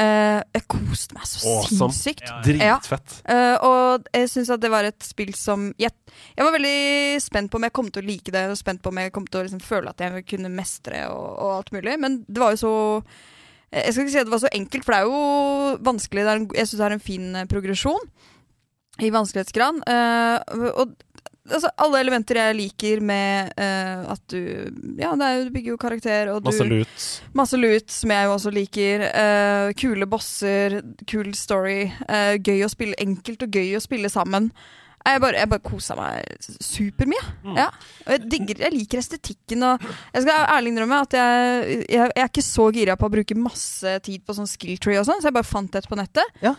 [0.00, 1.90] Eh, jeg koste meg så Awesome.
[1.90, 2.28] sinnssykt.
[2.46, 3.16] Dritfett.
[3.26, 5.90] Uh, og jeg syns at det var et spill som jeg,
[6.36, 8.92] jeg var veldig spent på om jeg kom til å like det, og spent på
[8.92, 11.98] om jeg kom til å liksom føle at jeg kunne mestre og, og alt mulig.
[12.00, 12.74] Men det var jo så
[13.70, 16.22] Jeg skal ikke si at det var så enkelt, for det er jo vanskelig.
[16.26, 18.08] Det er en, jeg syns det er en fin progresjon
[19.00, 19.82] i vanskelighetsgrad.
[19.86, 20.96] Uh, og
[21.50, 24.40] altså, alle elementer jeg liker med uh, at du
[25.00, 27.06] Ja, det er du bygger jo karakter, og du Masse lut.
[27.36, 29.06] Masse lut, som jeg jo også liker.
[29.10, 31.88] Uh, kule bosser, kul story.
[32.06, 34.50] Uh, gøy å spille enkelt og gøy å spille sammen.
[35.00, 37.20] Jeg bare, jeg bare kosa meg supermye.
[37.56, 37.70] Ja.
[38.04, 39.64] Jeg digger, jeg liker estetikken.
[39.64, 43.14] Og jeg skal ærlig innrømme at jeg, jeg, jeg er ikke så gira på å
[43.14, 45.98] bruke masse tid på sånn skill tree og sånn, så jeg bare fant et på
[45.98, 46.36] nettet.
[46.44, 46.52] Ja,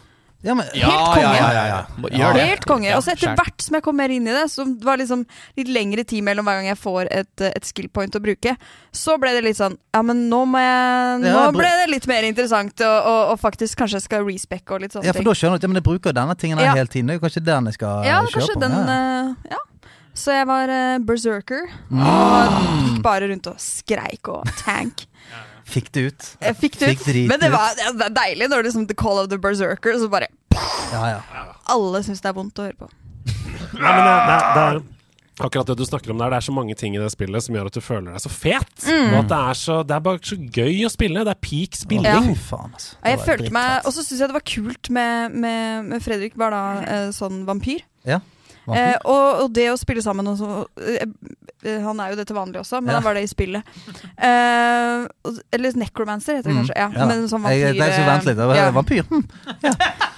[0.58, 0.82] men Helt
[1.14, 1.22] konge.
[1.22, 2.30] ja, ja, ja.
[2.34, 2.96] Helt konge.
[2.98, 5.22] Og så etter hvert som jeg kom mer inn i det, så det var liksom
[5.60, 8.56] litt lengre tid mellom hver gang jeg får et, et skill point å bruke,
[8.92, 12.08] så ble det litt sånn Ja, men nå må jeg Nå Ja, ble det litt
[12.10, 15.14] mer interessant, og, og, og faktisk kanskje jeg skal respec og litt sånne ting.
[15.14, 16.78] Ja, for da skjønner du at ja, men jeg bruker denne tingen her Ja.
[16.82, 17.12] hele tiden.
[17.12, 18.64] Det er jo kanskje den jeg skal Ja, kjøre på.
[18.66, 18.96] den ja.
[18.98, 19.62] eh, Ja.
[20.14, 21.70] Så jeg var uh, berserker.
[21.88, 22.02] Mm.
[22.04, 22.56] Og
[22.90, 25.06] gikk bare rundt og skreik og tank.
[25.72, 26.30] Fikk det ut.
[26.44, 27.04] Jeg fikk det ut.
[27.06, 29.40] Fikk Men det var det er deilig når det er som The Call of the
[29.42, 30.32] Berserker, så bare
[30.92, 31.46] Ja, ja.
[31.72, 32.90] Alle syns det er vondt å høre på.
[33.72, 34.82] Nei, men det, det, det er
[35.42, 36.34] akkurat det du snakker om der.
[36.34, 38.32] Det er så mange ting i det spillet som gjør at du føler deg så
[38.34, 38.74] fet.
[38.86, 39.14] Mm.
[39.14, 41.24] Og at det er, så, det er bare så gøy å spille.
[41.28, 42.34] Det er peak spilling.
[42.36, 42.98] Altså.
[43.00, 43.80] Og jeg følte meg.
[43.86, 47.44] Og så syns jeg det var kult med, med, med Fredrik, var da eh, sånn
[47.48, 47.84] vampyr.
[48.08, 48.22] Ja.
[48.70, 51.08] Eh, og, og det å spille sammen også, eh,
[51.64, 53.00] Han er jo det til vanlig også, men Ja.
[53.00, 53.62] han var det i spillet.
[54.18, 55.06] Uh,
[55.54, 56.62] eller necromancer, heter det Mm.
[56.64, 56.78] kanskje.
[56.78, 57.06] Ja, Ja.
[57.06, 58.38] Men sånn Jeg, vampyr jeg, jeg, vent litt.
[58.38, 58.72] Det var ja.
[58.72, 59.04] Vampyr?
[59.10, 59.24] Hm.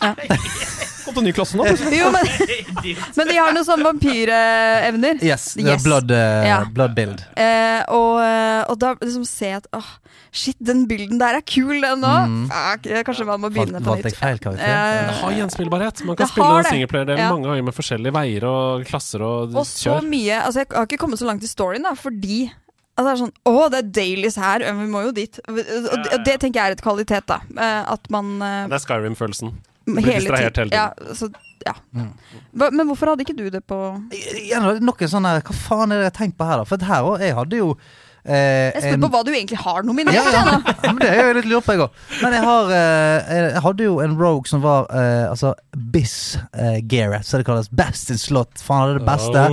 [0.04, 0.83] Kom
[1.14, 1.66] til en ny klasse nå.
[1.94, 2.26] Jo, men,
[3.18, 5.22] men de har noen sånne vampyrevner.
[5.24, 5.54] Yes.
[5.58, 5.84] det er Yes.
[5.86, 6.58] Blood, uh, Ja.
[6.74, 7.22] blood build.
[7.38, 9.88] Uh, og, eh, og da liksom se at åh,
[10.32, 12.28] shit, den bilden der er kul, den òg.
[12.30, 12.48] Mm.
[13.06, 14.20] Kanskje man må begynne på Valgte jeg nytt.
[14.22, 14.74] feil karakter?
[14.74, 16.04] Uh, Det har gjenspillbarhet.
[16.06, 16.72] Man kan Det spille en det.
[16.74, 17.30] singleplayer-del Ja.
[17.32, 20.10] mange ganger med forskjellige veier og klasser og Og så kjør.
[20.10, 22.52] mye Altså, jeg har ikke kommet så langt i storyen, da, fordi
[22.96, 25.40] Altså det er sånn Å, det er dailies her, vi må jo dit.
[25.50, 25.66] Og det,
[26.14, 27.40] og det tenker jeg er et kvalitet, da.
[27.58, 29.54] Eh, At man Det er Skyrim-følelsen.
[29.86, 31.30] Blir hele distrahert hele tiden Ja, så,
[31.66, 31.74] ja.
[31.96, 32.10] Mm.
[32.60, 33.78] Hva, men hvorfor hadde ikke du det på
[34.84, 36.66] Noen sånn her Hva faen er det jeg har tenkt på her, da?
[36.68, 37.70] For her òg, jeg hadde jo
[38.24, 40.16] eh, Jeg spør en- på hva du egentlig har nominert.
[40.16, 40.56] ja, ja.
[40.64, 41.98] ja, men det er jo litt lurt på, jeg òg.
[42.22, 45.54] Men jeg har eh, Jeg hadde jo en Rogue som var eh, altså
[45.94, 46.16] Biss
[46.56, 48.64] eh, Gear, så det kalles Best in Slot.
[48.64, 49.44] Faen, hadde det beste.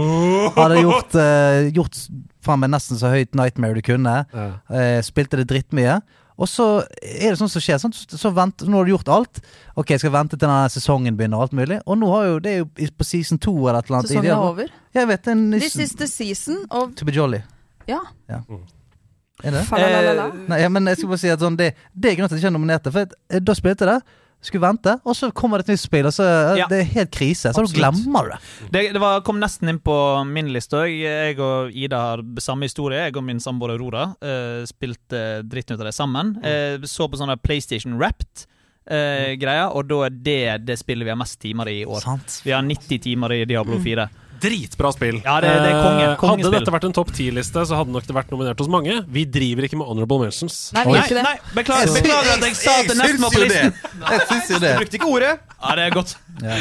[0.59, 1.99] Hadde gjort, eh, gjort
[2.47, 4.15] faen meg nesten så høyt Nightmare du kunne.
[4.33, 4.47] Ja.
[4.71, 5.99] Eh, spilte det drittmye.
[6.41, 6.67] Og så
[7.05, 7.81] er det sånn som skjer.
[7.83, 9.41] Sånn, Så, vent, nå har du gjort alt.
[9.77, 11.81] Ok, jeg skal vente til denne sesongen begynner og alt mulig.
[11.85, 14.13] Og nå har jo det er jo på season to eller et eller annet.
[14.15, 14.73] Sesongen er over.
[14.95, 15.29] Ja, jeg vet.
[15.35, 17.43] En, This is the season of To be jolly.
[17.91, 18.01] Ja.
[18.31, 19.67] Er det?
[19.69, 20.31] Falalala.
[20.49, 22.41] Nei, ja, men jeg skal bare si at sånn, det, det er grunnen til at
[22.41, 22.89] jeg ikke er nominert.
[22.93, 26.07] For eh, da spilte jeg det, skulle vente, og så kommer det et nytt spill,
[26.09, 26.67] og så eh, Ja.
[26.71, 27.53] det er helt krise.
[27.53, 27.75] Så Absolutt.
[27.75, 28.39] du glemmer det.
[28.73, 29.97] Det, det var, kom nesten inn på
[30.29, 30.93] min liste òg.
[31.03, 33.03] Jeg og Ida har samme historie.
[33.07, 36.37] Jeg og min samboer Aurora uh, spilte dritten ut av det sammen.
[36.45, 38.47] Eh, så på sånne PlayStation Wrapped
[38.91, 42.01] eh, greier, og da er det det spillet vi har mest timer i i år.
[42.05, 42.41] Sant?
[42.45, 44.09] Vi har 90 timer i Diablo 4.
[44.41, 45.21] Dritbra spill.
[45.25, 46.45] Ja, det- det er konge- Eh, kongespill.
[46.53, 49.05] Hadde dette vært en topp ti-liste, så hadde nok det vært nominert hos mange.
[49.09, 50.73] Vi driver ikke med honorable mentions.
[50.73, 51.25] Nei, vi Nei, gjør ikke det.
[51.25, 53.75] nei, beklager, beklager at jeg sa at det nesten var på listen.
[54.11, 54.73] Jeg syns jo det.
[54.79, 55.39] Du Brukte ikke ordet.
[55.63, 56.15] Ja, det er godt.
[56.43, 56.57] Ja.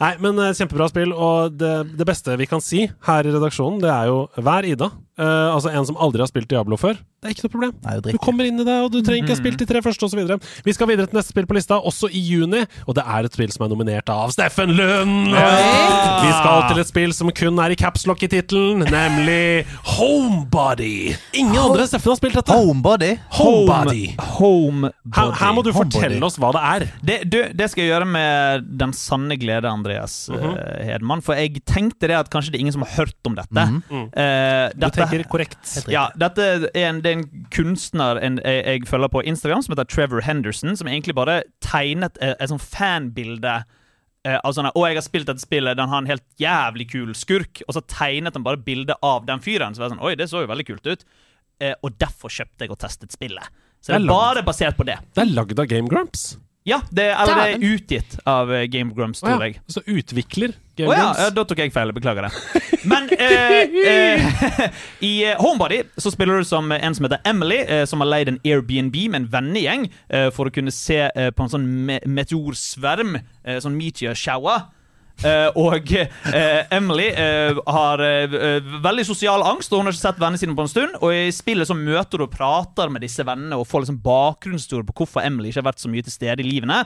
[0.00, 1.12] Nei, men eh, Kjempebra spill.
[1.12, 4.90] Og det, det beste vi kan si her i redaksjonen, det er jo hver Ida.
[5.18, 6.94] Eh, altså en som aldri har spilt Diablo før.
[7.18, 7.72] Det er ikke noe problem.
[7.82, 10.04] Nei, Du kommer inn i det, og du trenger ikke ha spilt de tre første
[10.06, 10.20] osv.
[10.64, 12.60] Vi skal videre til neste spill på lista, også i juni.
[12.86, 15.34] Og det er et spill som er nominert av Steffen Lund!
[15.34, 19.66] Vi skal til et spill som kun er i capslock i tittelen, nemlig
[20.18, 21.14] Homebody.
[21.34, 22.54] Ingen andre enn Steffen har spilt dette.
[22.54, 23.10] Homebody.
[23.38, 24.04] Homebody.
[24.38, 25.98] Home Her, her må du Homebody.
[25.98, 26.86] fortelle oss hva det er.
[27.10, 30.54] Det, du, det skal jeg gjøre med den sanne glede, Andreas Mhm.
[30.54, 31.22] eh, Hedman.
[31.24, 33.50] For jeg tenkte det at kanskje det er ingen som har hørt om dette.
[33.54, 33.82] Mhm.
[33.88, 33.90] Mm.
[33.90, 34.06] -hmm.
[34.14, 35.88] uh, dette tenker korrekt.
[35.92, 36.44] ja, dette
[36.74, 40.20] er en, det er en kunstner en, jeg, jeg følger på Instagram, som heter Trevor
[40.26, 43.64] Henderson, som egentlig bare tegnet et, et sånn fanbilde.
[44.26, 47.14] eh, av sånne, og jeg har spilt dette spillet, den har en helt jævlig kul
[47.14, 47.62] skurk.
[47.68, 49.74] Og så tegnet han bare bilde av den fyren.
[49.74, 51.04] Så var sånn, oi, det så jo veldig kult ut
[51.62, 53.46] eh, Og derfor kjøpte jeg og testet spillet.
[53.80, 54.98] Så det Det er er bare basert på det.
[55.14, 56.36] Det er lagd av Game Grumps.
[56.68, 59.60] Ja, det, eller det er utgitt av eh, Game Grumps, tror jeg.
[59.70, 60.52] Så utvikler
[60.86, 61.90] Å ja, ja, da tok jeg feil.
[61.96, 62.30] Beklager det.
[62.88, 64.62] Men eh, eh,
[65.08, 68.32] i eh, Homebody så spiller du som en som heter Emily, eh, som har leid
[68.32, 71.98] en Airbnb med en vennegjeng eh, for å kunne se eh, på en sånn me
[72.06, 73.16] meteorsverm,
[73.62, 74.68] sånn meteor shower.
[75.18, 78.02] Eh, og eh, Emily eh, har
[78.84, 80.98] veldig sosial angst, og hun har ikke sett vennene sine på en stund.
[81.02, 84.86] Og i spillet så møter du og prater med disse vennene og får liksom bakgrunnshistorie
[84.88, 86.82] på hvorfor Emily ikke har vært så mye til stede i livene.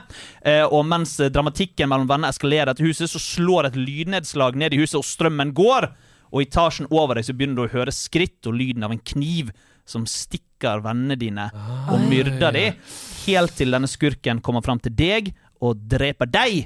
[0.73, 4.97] Og mens dramatikken mellom vennene eskalerer etter huset, så slår et lydnedslag ned i huset,
[4.99, 5.91] og strømmen går.
[6.33, 9.03] Og i etasjen over deg så begynner du å høre skritt og lyden av en
[9.13, 9.53] kniv
[9.85, 11.49] som stikker vennene dine
[11.91, 12.77] og myrder dem,
[13.25, 16.63] helt til denne skurken kommer fram til deg og dreper deg.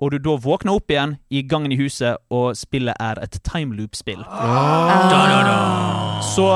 [0.00, 4.22] Og du da våkner opp igjen i gangen i huset, og spillet er et timeloop-spill.
[6.24, 6.46] Så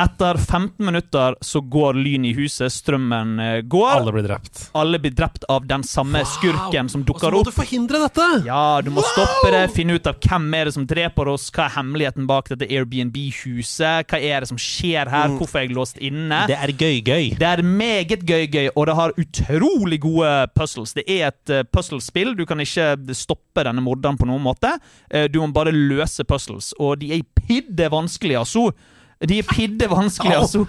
[0.00, 3.90] etter 15 minutter så går lyn i huset, strømmen eh, går.
[4.00, 4.62] Alle blir drept.
[4.74, 7.50] Alle blir drept av den samme skurken som dukker Og så må opp.
[7.50, 8.26] du forhindre dette!
[8.48, 11.68] Ja, du må stoppe det, finne ut av hvem er det som dreper oss, hva
[11.68, 16.00] er hemmeligheten bak dette Airbnb-huset, hva er det som skjer her, hvorfor er jeg låst
[16.02, 16.44] inne?
[16.50, 17.30] Det er gøy-gøy.
[17.40, 20.94] Det er meget gøy-gøy, og det har utrolig gode puzzles.
[20.96, 22.34] Det er et uh, puzzlespill.
[22.38, 24.74] Du kan ikke stoppe denne morderen på noen måte.
[25.10, 28.72] Eh, du må bare løse puzzles, og de er pidde vanskelige, altså.
[29.22, 30.64] De er pidde vanskelige, altså.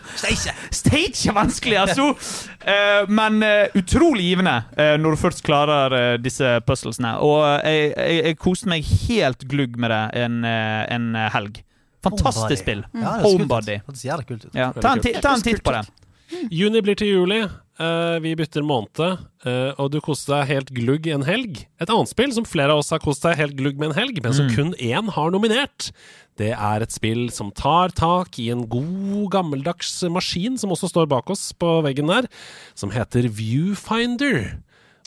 [0.71, 2.11] Stage er vanskelig, altså!
[2.65, 7.15] Uh, men uh, utrolig givende uh, når du først klarer eh, disse puzzlesene.
[7.25, 11.61] Og eh, jeg, jeg, jeg koste meg helt glugg med det en, eh, en helg.
[12.05, 12.83] Fantastisk spill.
[12.93, 13.17] Ja.
[13.25, 13.79] Homebody.
[13.87, 14.51] Det ser kult ut.
[14.53, 15.83] Ja, ta, en ta en titt på det.
[16.51, 17.43] Juni blir til juli.
[17.75, 19.01] Uh, vi bytter måned,
[19.43, 21.65] uh, og du koste deg helt glugg en helg.
[21.83, 24.21] Et annet spill som flere av oss har kost seg helt glugg med en helg,
[24.23, 25.89] men som kun én har nominert.
[26.39, 31.09] Det er et spill som tar tak i en god, gammeldags maskin, som også står
[31.11, 32.29] bak oss på veggen der,
[32.79, 34.55] som heter Viewfinder.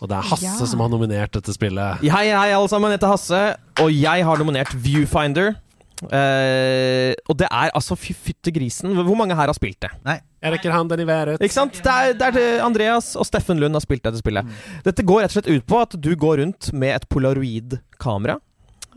[0.02, 0.66] Og det er Hasse Ja.
[0.68, 2.04] som har nominert dette spillet.
[2.04, 2.92] Hei, hei, alle sammen.
[2.92, 3.40] Jeg heter Hasse,
[3.80, 5.56] og jeg har nominert Viewfinder.
[6.06, 8.92] Eh, og det er altså fy fytte grisen.
[8.94, 9.90] Hvor mange her har spilt det?
[10.06, 11.40] Jeg rekker handen i været.
[11.42, 11.80] Ikke sant?
[11.82, 14.46] Det er, det er Andreas og Steffen Lund har spilt dette spillet.
[14.86, 18.38] Dette går rett og slett ut på at du går rundt med et polaroid-kamera.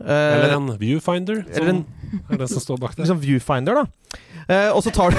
[0.02, 1.84] Uh, Eller en viewfinder, som eller en-
[2.32, 3.02] er det som står bak der.
[3.04, 4.18] liksom viewfinder, da.
[4.48, 5.18] Eh, og så tar du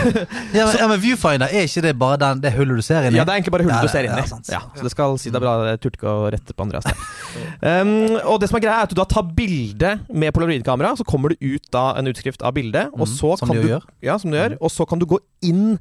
[0.53, 3.15] Ja, men, ja, men Viewfinder, er ikke det bare den, det hullet du ser inn
[3.15, 3.19] i?
[3.21, 4.25] Ja, det er egentlig bare hullet Ja, du ser inn i.
[4.51, 4.59] ja.
[4.59, 5.53] Ja, så det skal si det er bra.
[5.71, 7.81] Jeg turte ikke å rette på Andreas der.
[7.81, 7.93] Um,
[8.27, 11.33] og det som er greia, er at du da tar bilde med polaroidkamera, så kommer
[11.33, 13.83] det ut da en utskrift av bildet, og Mhm, så som kan du gjør.
[14.05, 14.57] Ja, som du gjør.
[14.61, 15.77] Og så kan du gå inn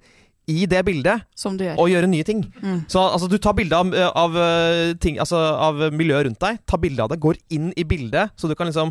[0.50, 1.76] i det bildet Som du gjør.
[1.78, 2.40] og gjøre nye ting.
[2.62, 2.80] Mm.
[2.90, 6.80] Så altså, du tar bilde av, av, eh, ting, altså, av miljøet rundt deg, tar
[6.82, 8.90] bilde av det, går inn i bildet, så du kan liksom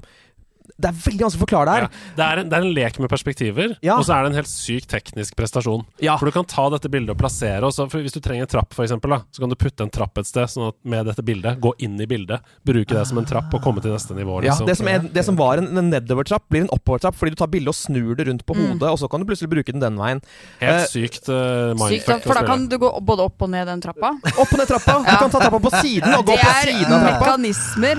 [0.80, 1.82] Det er veldig vanskelig å forklare det Ja.
[1.82, 1.90] her.
[2.16, 3.98] Det, er en, det er en lek med perspektiver, Ja.
[3.98, 5.86] og så er det en helt syk teknisk prestasjon.
[6.00, 6.18] Ja.
[6.18, 8.48] For du kan ta dette bildet og plassere og så, for Hvis du trenger en
[8.48, 11.06] trapp, for eksempel, da, så kan du putte en trapp et sted sånn at med
[11.06, 11.60] dette bildet.
[11.62, 14.42] Gå inn i bildet, bruke det som en trapp og komme til neste nivå.
[14.44, 14.66] Ja, Liksom.
[14.68, 17.48] det, som er, det som var en, en nedovertrapp, blir en oppovertrapp fordi du tar
[17.48, 18.74] bildet og snur det rundt på Mm.
[18.74, 20.22] hodet, og så kan du plutselig bruke den den veien.
[20.60, 22.24] eh, Helt sykt uh, Sykt, mindfuck.
[22.24, 24.12] for da kan du gå både opp og ned den trappa.
[24.38, 25.00] Opp og ned trappa.
[25.00, 27.38] Du kan ta trappa på siden og gå Det på er siden av trappa.
[27.38, 27.96] mekanismer.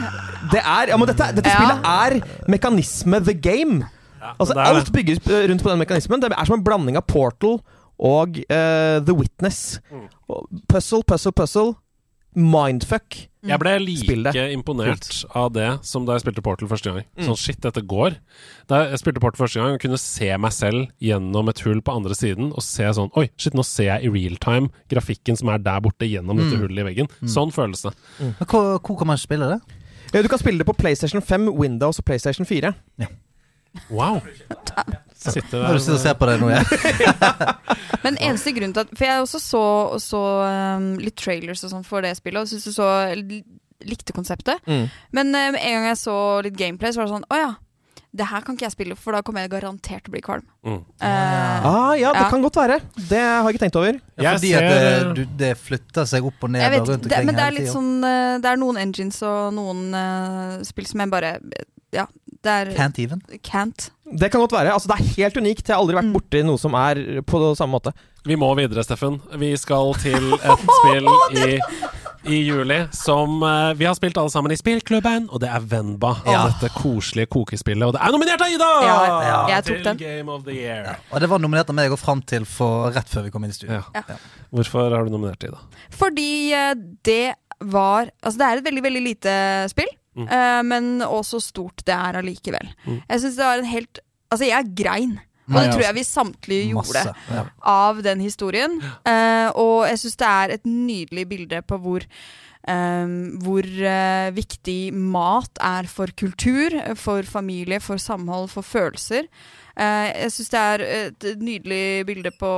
[0.52, 1.56] Det er, ja, men dette, dette Ja.
[1.56, 3.84] spillet er mekanisme the game.
[4.22, 6.20] Ja, Altså, alt bygges eh, rundt på den mekanismen.
[6.22, 7.60] Det er som en blanding av Portal
[7.98, 9.80] og uh, The Witness.
[9.90, 10.08] Mm.
[10.68, 11.74] Puzzle, puzzle, puzzle.
[12.34, 13.28] Mindfuck.
[13.44, 17.04] Jeg ble like imponert av det som da jeg spilte Portal første gang.
[17.18, 17.26] Mm.
[17.26, 18.14] Sånn shit, dette går.
[18.70, 21.92] Da jeg spilte Portal første gang og kunne se meg selv gjennom et hull på
[21.98, 25.50] andre siden, og se sånn Oi, shit, nå ser jeg i real time grafikken som
[25.52, 26.62] er der borte gjennom dette Mm.
[26.64, 27.10] hullet i veggen.
[27.28, 27.92] Sånn føles det.
[28.46, 29.60] Hvor, hvor kan man spille det?
[30.12, 32.72] Ja, du kan spille det på PlayStation 5, Windows og PlayStation 4.
[33.90, 34.20] Wow.
[35.16, 36.64] Sitte Når du sitter og ser på det nå, jeg.
[38.04, 39.64] Men eneste grunn til at For jeg også så,
[40.02, 40.22] så
[40.76, 42.88] um, litt trailers og sånn for det spillet, og syntes du så
[43.82, 44.60] likte konseptet.
[44.66, 44.88] Mm.
[45.14, 47.52] Men med en gang jeg så litt gameplay, så var det sånn Å ja,
[48.14, 50.42] det her kan ikke jeg spille, for da kommer jeg garantert til å bli kvalm.
[50.68, 50.80] Mm.
[51.00, 52.28] Uh, Ah, ja, det Ja.
[52.28, 52.76] kan godt være.
[53.08, 54.00] Det har jeg ikke tenkt over.
[54.20, 54.62] ja fordi ser...
[54.62, 57.34] at det, du, det flytter seg opp og ned jeg og vet, rundt det, men
[57.38, 57.72] det er litt tiden.
[57.72, 61.32] sånn uh, Det er noen engines og noen uh, spill som jeg bare
[61.92, 62.06] Ja,
[62.44, 63.20] det er Can't even.
[63.44, 63.90] Can't.
[64.12, 64.72] Det kan godt være.
[64.74, 65.66] Altså, det er helt unikt.
[65.68, 66.14] Jeg har aldri vært Mm.
[66.16, 67.92] borti noe som er på samme måte.
[68.28, 69.20] Vi må videre, Steffen.
[69.40, 71.60] Vi skal til et spill i,
[72.24, 76.12] i juli som uh, vi har spilt alle sammen i spillklubben, og det er Venba.
[76.26, 76.44] Ja.
[76.52, 77.86] Dette koselige kokespillet.
[77.88, 78.68] Og det er nominert av Ida!
[78.86, 78.98] Ja,
[79.50, 80.00] jeg tok til den.
[80.02, 80.92] Game of the Year.
[81.10, 83.54] Og det var nominert av meg og fram til for rett før vi kom inn
[83.54, 83.80] i studio.
[83.94, 84.04] Ja.
[84.08, 84.18] Ja.
[84.54, 85.58] Hvorfor har du nominert Ida?
[85.96, 86.74] Fordi eh,
[87.06, 89.34] det var Altså, det er et veldig, veldig lite
[89.72, 90.26] spill, Mm.
[90.28, 92.66] uh, men også stort det er allikevel.
[92.84, 92.98] Mm.
[93.08, 95.14] Jeg syns det var en helt Altså, jeg grein.
[95.48, 95.88] Og det tror altså.
[95.88, 97.42] jeg vi samtlige gjorde Masse.
[97.72, 98.78] Av den historien.
[99.08, 102.08] Uh, og jeg syns det er et nydelig bilde på hvor
[102.62, 109.26] Um, hvor uh, viktig mat er for kultur, for familie, for samhold, for følelser.
[109.74, 112.52] Uh, jeg syns det er et nydelig bilde på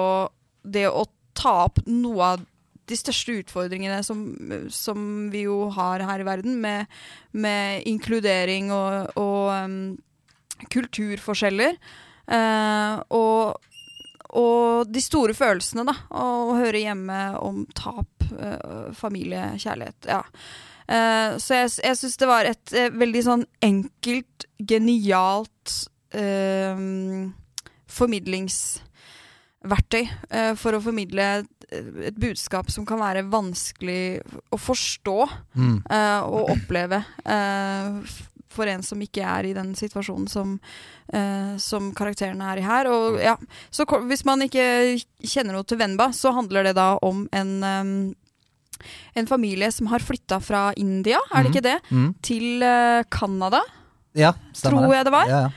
[0.61, 2.45] det å ta opp noe av
[2.85, 4.21] de største utfordringene som,
[4.69, 6.85] som vi jo har her i verden, med,
[7.33, 9.79] med inkludering og, og um,
[10.69, 11.81] kulturforskjeller.
[12.29, 13.57] Eh, og,
[14.35, 15.95] og de store følelsene, da.
[16.11, 20.09] Å høre hjemme om tap, uh, familie, kjærlighet.
[20.11, 20.23] Ja.
[20.89, 25.77] Uh, så jeg, jeg syns det var et veldig sånn enkelt, genialt
[26.15, 27.31] formidlingsverktøy
[27.95, 28.59] formidlings...
[29.65, 30.05] verktøy
[30.61, 34.21] for å formidle et, budskap som kan være vanskelig
[34.53, 35.15] å forstå
[35.57, 35.79] Mm.
[36.29, 40.57] og oppleve f- for en som ikke er i den situasjonen som,
[41.13, 42.89] uh, som karakterene er i her.
[42.95, 43.37] Og, ja,
[43.75, 44.69] så hvis man ikke
[45.27, 47.97] kjenner noe til Venba, så handler det da om en um,
[49.17, 51.55] en familie som har flytta fra India, er det Mhm.
[51.55, 52.15] ikke det, Mm.
[52.23, 53.61] til eh, Canada,
[54.15, 55.27] Ja, tror jeg det var.
[55.31, 55.51] Ja, ja.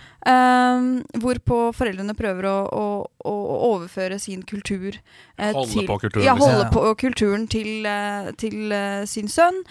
[0.78, 2.86] Um, hvorpå foreldrene prøver å, å,
[3.26, 3.34] å
[3.74, 4.94] overføre sin kultur
[5.38, 6.70] eh, Holde til, på kulturen, Ja, holde Ja.
[6.70, 9.64] på kulturen til, uh, til uh, sin sønn.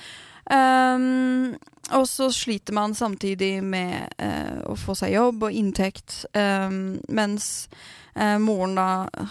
[0.50, 1.56] Um,
[1.94, 6.70] og så sliter man samtidig med eh, å få seg jobb og inntekt, eh,
[7.08, 7.68] mens
[8.14, 8.88] eh, moren da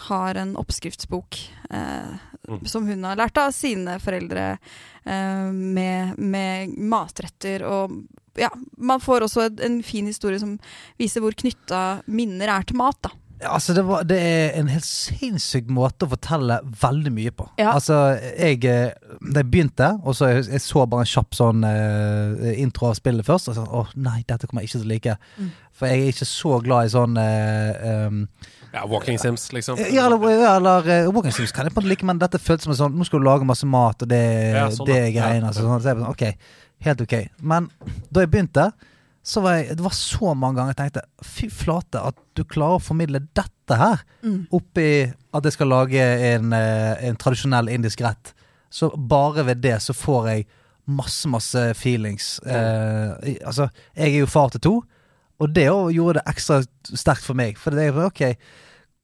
[0.07, 2.15] har en oppskriftsbok eh,
[2.47, 2.65] Mm.
[2.65, 4.57] som hun har lært av sine foreldre,
[5.03, 7.95] eh, med, med matretter og
[8.37, 10.57] ja, man får også en, en fin historie som
[10.99, 13.13] viser hvor knytta minner er til mat, da.
[13.41, 17.47] Ja, Altså det, var, det er en helt sinnssyk måte å fortelle veldig mye på.
[17.59, 17.73] Ja.
[17.75, 21.67] Altså, jeg eh, Da jeg begynte, og så jeg, jeg så bare en kjapp sånn
[21.67, 24.93] uh, intro av spillet først, og så Å nei, dette kommer jeg ikke til å
[24.93, 25.17] like.
[25.35, 25.51] Mm.
[25.75, 28.23] For jeg er ikke så glad i sånn uh, um,
[28.71, 29.79] Ja, Walking Sims, liksom.
[29.91, 30.23] Ja, eller,
[30.55, 32.81] eller uh, Walking Sims kan jeg på en måte like, men dette føltes som en
[32.85, 34.23] sånn Nå skal du lage masse mat, og det,
[34.55, 35.43] Ja, sånn, det er greiene.
[35.43, 36.51] Ja, Altså, sånn, så jeg sånn, ok,
[36.87, 37.15] helt ok.
[37.43, 37.71] Men
[38.07, 38.69] da jeg begynte,
[39.25, 42.77] så var jeg Det var så mange ganger jeg tenkte Fy flate, at du klarer
[42.77, 44.47] å formidle dette her Mm.
[44.53, 48.33] oppi at jeg skal lage en, eh, en tradisjonell indisk rett.
[48.69, 50.45] Så bare ved det så får jeg
[50.88, 52.39] masse, masse feelings.
[52.45, 54.75] Eh, altså, jeg er jo far til to,
[55.41, 56.59] og det gjorde det ekstra
[56.93, 57.57] sterkt for meg.
[57.57, 58.21] For det er ok,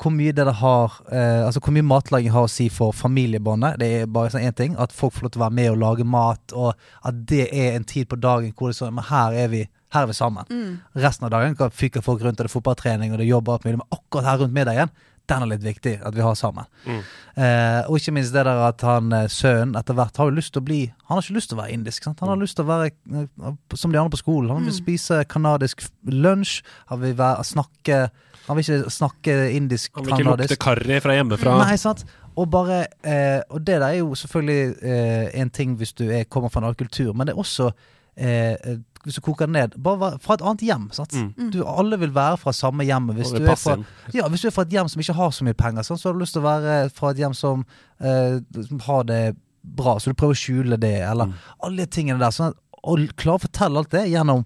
[0.02, 3.78] hvor mye det det har eh, Altså hvor mye matlaging har å si for familiebåndet.
[3.80, 4.76] Det er bare sånn én ting.
[4.78, 6.74] At folk får lov til å være med og lage mat, og
[7.06, 9.68] at det er en tid på dagen hvor det er sånn Men her er vi,
[9.92, 10.48] her er vi sammen.
[10.50, 10.76] Mm.
[11.04, 13.58] Resten av dagen fyker folk rundt, og det er fotballtrening, og det er jobb og
[13.58, 14.94] alt mulig, men akkurat her rundt middagen,
[15.30, 16.68] den er litt viktig at vi har sammen.
[16.86, 17.02] Mm.
[17.44, 20.54] Eh, og ikke minst det der at han eh, sønnen etter hvert har jo lyst
[20.56, 22.08] til å bli Han har ikke lyst til å være indisk.
[22.08, 22.24] Sant?
[22.24, 24.52] Han har lyst til å være eh, som de andre på skolen.
[24.52, 26.60] Han vil spise kanadisk lunsj.
[26.92, 28.02] Han vil være, snakke
[28.48, 31.56] Han vil ikke snakke indisk Han vil ikke lukte karri fra hjemmefra.
[31.64, 32.04] Nei, sant.
[32.36, 36.28] Og bare eh, Og det der er jo selvfølgelig eh, en ting hvis du er,
[36.28, 37.72] kommer fra en annen kultur, men det er også
[38.18, 40.90] eh, eh, hvis du koker det ned Bare fra et annet hjem.
[40.94, 41.14] Sant?
[41.18, 41.50] Mm.
[41.52, 43.08] Du, alle vil være fra samme hjem.
[43.18, 43.78] Hvis du, er fra,
[44.14, 46.10] ja, hvis du er fra et hjem som ikke har så mye penger, sant, så
[46.10, 47.66] har du lyst til å være fra et hjem som,
[48.00, 49.22] eh, som har det
[49.64, 51.34] bra, så du prøver å skjule det, eller Mm.
[51.64, 52.30] alle de tingene der.
[52.32, 54.46] Sånn at, og klare å fortelle alt det gjennom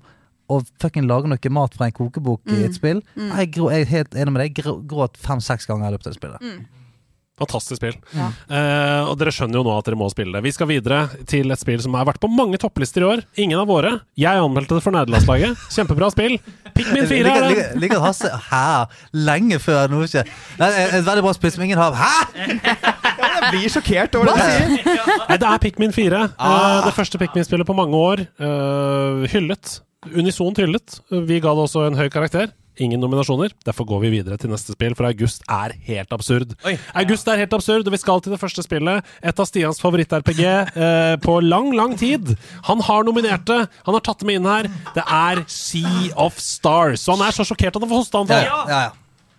[0.49, 2.65] å fucking lage noe mat fra en kokebok i Mm.
[2.65, 3.01] et spill.
[3.17, 3.32] Mm.
[3.38, 4.63] Jeg, grå, jeg er helt enig med deg.
[4.88, 6.67] Gråt fem-seks ganger i løpet av det spillet.
[7.35, 7.95] Fantastisk spill.
[8.15, 8.29] Ja.
[8.47, 10.41] Uh, og dere skjønner jo nå at dere må spille det.
[10.45, 13.23] Vi skal videre til et spill som har vært på mange topplister i år.
[13.43, 13.91] Ingen av våre.
[14.15, 15.59] Jeg anmeldte det for nederlandslaget.
[15.75, 16.37] Kjempebra spill.
[16.75, 17.65] Pikmin 4 er det.
[17.83, 18.63] Liker Hasse Hæ?
[19.27, 20.27] Lenge før noe skjer.
[20.59, 21.95] det Et et veldig bra spill som ingen har.
[21.99, 22.13] Hæ?!
[23.35, 25.15] Jeg blir sjokkert over det du sier.
[25.27, 26.21] Nei, det er Pikmin 4.
[26.23, 26.85] Eh, Ah.
[26.87, 28.23] det første Pikmin-spillet på mange år.
[28.39, 29.79] Uh, hyllet.
[30.15, 30.99] Unisont hyllet.
[31.11, 32.51] Vi ga det også en høy karakter.
[32.81, 33.53] Ingen nominasjoner.
[33.65, 36.55] Derfor går vi videre til neste spill, for august er helt absurd.
[36.67, 36.73] Oi.
[37.01, 39.05] August er helt absurd, og vi skal til det første spillet.
[39.23, 40.41] Et av Stians favoritt-RPG
[40.85, 42.35] eh, på lang, lang tid.
[42.67, 43.61] Han har nominert det.
[43.88, 44.69] Han har tatt det med inn her.
[44.97, 47.07] Det er Sea of Stars.
[47.07, 48.45] Og han er så sjokkert at han får Ja, hosteanfall.
[48.51, 48.93] ja, ja.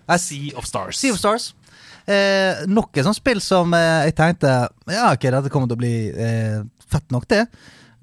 [0.06, 0.98] Jeg Sea of Stars.
[1.02, 1.50] Sea of Stars.
[2.06, 4.50] Eh, noe sånt spill som eh, jeg tenkte
[4.94, 7.40] Ja, ok, dette kommer til å bli eh, fett nok, det.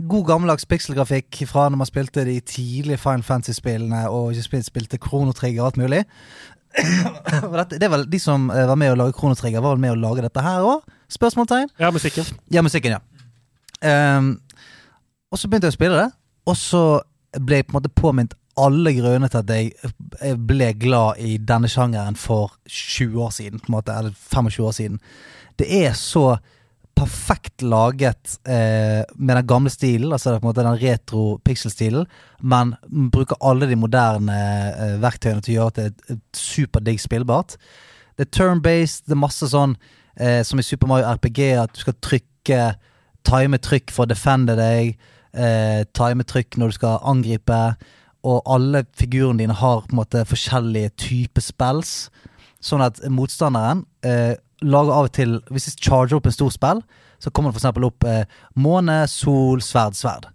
[0.10, 5.72] God gammeldags pikselgrafikk fra når man spilte de tidlige Final Fantasy-spillene og spilte Kronotrigger og
[5.72, 6.04] alt mulig.
[7.54, 10.02] Dette, det var De som eh, var med å lage Kronotrigger, var vel med å
[10.02, 10.88] lage dette her òg?
[11.14, 11.70] Spørsmålstegn?
[11.80, 12.26] Ja, musikken.
[12.52, 13.02] Ja, musikken, ja.
[13.84, 14.38] Um,
[15.32, 16.10] og så begynte jeg å spille det,
[16.50, 16.84] og så
[17.40, 21.70] ble jeg på en måte påminnet alle grunnene til at jeg ble glad i denne
[21.72, 25.00] sjangeren for 20 år siden, på en måte, eller 25 år siden.
[25.60, 26.36] Det er så
[26.96, 32.06] perfekt laget eh, med den gamle stilen, altså på en måte den retro pixel-stilen,
[32.42, 32.76] men
[33.14, 37.58] bruker alle de moderne eh, verktøyene til å gjøre at det er superdigg spillbart.
[38.18, 39.76] Det er turn-based, det er masse sånn
[40.20, 42.62] eh, som i Super Mario RPG, at du skal trykke
[43.28, 44.96] time trykk for å defende deg,
[45.34, 47.62] eh, time trykk når du skal angripe,
[48.24, 51.94] og alle figurene dine har på en måte forskjellige typer spells,
[52.64, 56.84] sånn at motstanderen eh, lager av og til Hvis de charger opp en stor spill,
[57.20, 58.26] så kommer det eksempel opp eh,
[58.60, 60.28] måne, sol, sverd, sverd.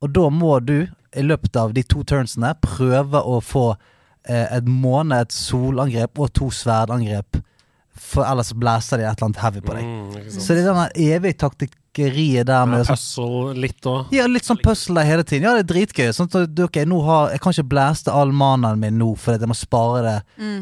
[0.00, 0.84] Og da må du
[1.16, 6.30] i løpet av de to turnsene prøve å få eh, et måne, et solangrep og
[6.38, 7.40] to sverdangrep
[8.00, 9.84] for ellers blæser de et eller annet heavy på deg.
[9.86, 10.30] Mm.
[10.32, 14.14] Så det er denne evige taktikkeriet der med ja, Puzzle litt òg.
[14.16, 15.44] ja, litt sånn puzzle der hele tiden.
[15.44, 16.08] Ja, det er dritgøy.
[16.16, 19.36] Sånn at du, ok, nå har, Jeg kan ikke blæste all mannen min nå, for
[19.36, 20.16] jeg må spare det.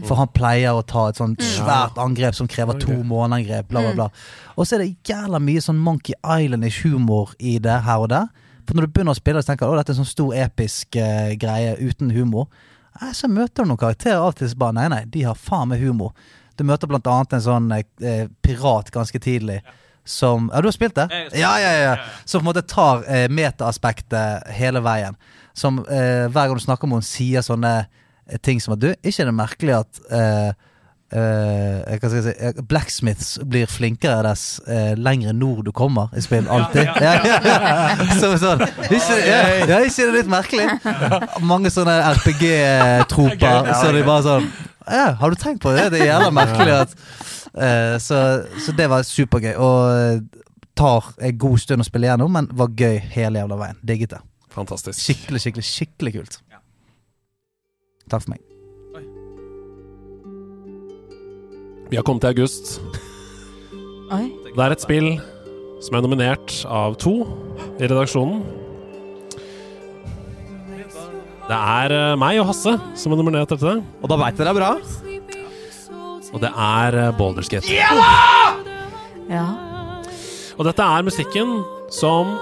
[0.08, 3.70] For han pleier å ta et sånt svært angrep som krever to måneangrep.
[3.70, 4.08] Bla, bla, bla.
[4.56, 8.26] Og så er det jævla mye sånn Monkey Island-ish humor i det her og der.
[8.66, 10.34] For når du begynner å spille, så tenker du at dette er en sånn stor,
[10.36, 12.50] episk uh, greie uten humor.
[13.14, 15.70] Så møter du noen karakterer av og til som bare Nei, nei, de har faen
[15.70, 16.10] meg humor.
[16.58, 19.60] Du møter blant annet en sånn eh, pirat ganske tidlig.
[20.08, 21.04] Som Ja, du har spilt det?
[21.10, 21.96] Spilt Ja, ja, ja.
[22.24, 25.18] Som på en måte tar eh, metaaspektet hele veien.
[25.58, 28.88] Som eh, hver gang du snakker med henne, sier sånne eh, ting som at du,
[29.02, 30.48] ikke er det merkelig at eh,
[31.12, 36.08] eh, hva skal jeg si, eh, Blacksmiths blir flinkere dess eh, lengre nord du kommer
[36.16, 36.48] i spill.
[36.48, 36.88] Alltid.
[37.04, 38.08] Ja, ja, ja.
[38.20, 38.64] Så, sånn.
[38.88, 40.70] Ikke, ja, ja, ikke det litt merkelig?
[41.44, 43.72] Mange sånne RPG-troper.
[43.82, 44.48] Så de bare sånn
[44.90, 45.88] ja, Har du tenkt på det?
[45.94, 46.94] Det er jævla merkelig at
[47.54, 48.20] eh, så,
[48.64, 49.54] så det var supergøy.
[49.56, 50.44] Og eh,
[50.78, 53.80] tar en god stund å spille gjennom, men var gøy hele jævla veien.
[53.86, 54.20] Digget det.
[54.54, 55.00] Fantastisk.
[55.00, 56.38] Skikkelig, skikkelig, skikkelig kult.
[58.08, 58.44] Takk for meg.
[61.88, 62.78] Vi har kommet til august.
[64.12, 64.24] Oi.
[64.54, 65.10] Det er et spill
[65.84, 67.14] som er nominert av to
[67.78, 68.42] i redaksjonen.
[71.48, 73.78] Det er eh, meg og Hasse som er nominert til dette.
[74.02, 74.72] Og da veit dere det er bra.
[76.28, 77.72] Og det er eh, Baldur's Gate.
[79.28, 79.46] Ja.
[80.58, 81.62] Og dette er musikken
[81.94, 82.36] som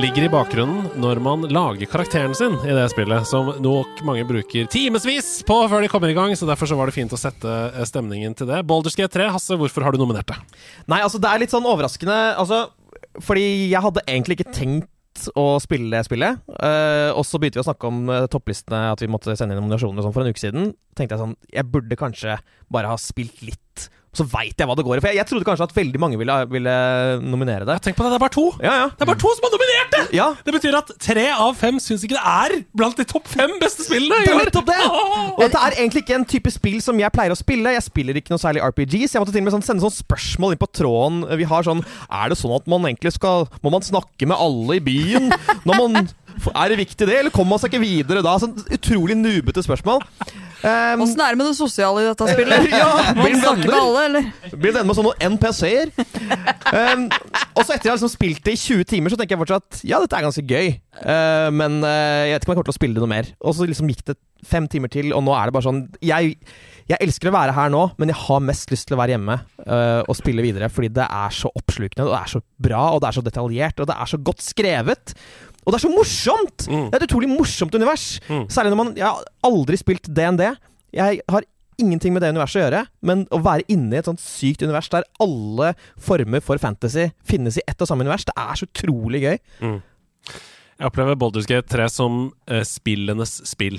[0.00, 4.68] ligger i bakgrunnen når man lager karakteren sin i det spillet, som nok mange bruker
[4.72, 7.56] timevis på før de kommer i gang, så derfor så var det fint å sette
[7.72, 8.60] eh, stemningen til det.
[8.68, 10.38] Baldur's Gate 3, Hasse, hvorfor har du nominert det?
[10.84, 12.66] Nei, altså det er litt sånn overraskende Altså,
[13.24, 14.90] fordi jeg hadde egentlig ikke tenkt
[15.38, 16.40] å spille det spillet.
[16.48, 19.60] Uh, og så begynte vi å snakke om uh, topplistene, at vi måtte sende inn
[19.62, 20.72] nominasjoner og sånn for en uke siden.
[20.96, 22.38] tenkte jeg sånn Jeg burde kanskje
[22.72, 23.90] bare ha spilt litt.
[24.10, 25.00] Så veit jeg hva det går i.
[25.04, 26.72] For jeg, jeg trodde kanskje at veldig mange ville, ville
[27.22, 27.76] nominere det.
[27.84, 28.46] Tenk på det, det er bare to!
[28.58, 28.88] Ja, ja.
[28.90, 30.00] Det er bare to som har nominert det!
[30.18, 33.54] Ja, Det betyr at tre av fem syns ikke det er blant de topp fem
[33.62, 34.18] beste spillene!
[34.26, 34.80] Det er nettopp det!
[34.90, 37.76] Og dette er egentlig ikke en type spill som jeg pleier å spille.
[37.76, 39.14] Jeg spiller ikke noe særlig RPGs.
[39.14, 41.22] Jeg måtte til og med sånn sende sånn spørsmål inn på tråden.
[41.38, 44.80] Vi har sånn Er det sånn at man egentlig skal Må man snakke med alle
[44.80, 45.30] i byen?
[45.68, 46.10] Når man
[46.50, 47.14] Er det viktig, det?
[47.22, 48.34] Eller kommer man seg ikke videre da?
[48.42, 50.02] Sånn utrolig nubete spørsmål.
[50.60, 52.66] Um, Åssen er det med det sosiale i dette spillet?
[52.80, 54.26] Ja, Blir blir snakker med alle, eller?
[54.52, 55.92] Blir det ende med sånne NPC-er?
[56.70, 57.06] Um,
[57.54, 59.80] og så etter jeg har liksom spilt det i 20 timer, så tenker jeg fortsatt
[59.88, 60.74] ja, dette er ganske gøy.
[61.00, 63.30] Uh, men uh, jeg vet ikke om jeg kommer til å spille det noe mer.
[63.40, 66.36] Og så liksom gikk det fem timer til, og nå er det bare sånn Jeg,
[66.88, 69.36] jeg elsker å være her nå, men jeg har mest lyst til å være hjemme
[69.66, 73.02] uh, og spille videre, fordi det er så oppslukende, og det er så bra, og
[73.02, 75.14] det er så detaljert, og det er så godt skrevet.
[75.70, 76.66] Og det er så morsomt!
[76.66, 76.88] Mm.
[76.90, 78.06] Det er et utrolig morsomt univers.
[78.26, 78.48] Mm.
[78.50, 80.42] Særlig når man Jeg har aldri spilt DND.
[80.96, 81.46] Jeg har
[81.78, 84.90] ingenting med det universet å gjøre, men å være inne i et sånt sykt univers
[84.92, 85.70] der alle
[86.02, 89.38] former for fantasy finnes i ett og samme univers, det er så utrolig gøy.
[90.80, 93.78] Jeg opplever Baldur's Gate 3 som uh, spillenes spill.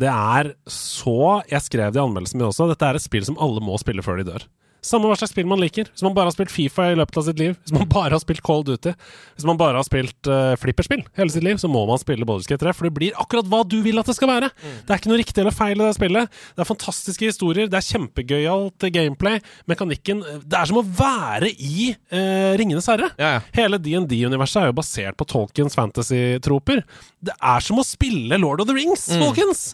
[0.00, 2.70] Det er så Jeg skrev det i anmeldelsen min også.
[2.70, 4.46] Dette er et spill som alle må spille før de dør.
[4.84, 5.88] Samme hva slags spill man liker.
[5.90, 8.20] Hvis man bare har spilt Fifa i løpet av sitt liv, hvis man bare har
[8.22, 8.92] spilt Call of Duty,
[9.38, 12.48] hvis man bare har spilt uh, flipperspill hele sitt liv, så må man spille Baldur's
[12.50, 14.50] Gate 3, for det blir akkurat hva du vil at det skal være.
[14.84, 16.38] Det er ikke noe riktig eller feil i det spillet.
[16.54, 19.40] Det er fantastiske historier, det er kjempegøyalt gameplay.
[19.70, 23.10] Mekanikken Det er som å være i uh, Ringenes herre.
[23.20, 23.42] Ja, ja.
[23.56, 26.84] Hele DND-universet er jo basert på Tolkiens fantasy-troper.
[27.24, 29.70] Det er som å spille Lord of the Rings, folkens!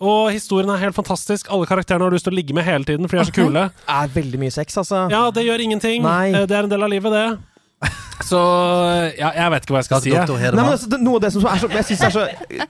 [0.00, 1.50] Og historien er helt fantastisk.
[1.52, 3.34] Alle karakterene har du lyst til å ligge med hele tiden, for de er så
[3.36, 3.66] kule.
[3.68, 5.02] Det er veldig mye sex, altså.
[5.12, 6.02] Ja, det gjør ingenting.
[6.06, 6.30] Nei.
[6.32, 7.26] Eh, Det er en del av livet, det.
[8.30, 8.38] Så
[9.16, 10.10] ja, jeg vet ikke hva jeg skal si.
[10.12, 10.28] jeg.
[10.28, 12.24] Nei, men altså, det, noe av det som er så, jeg synes er så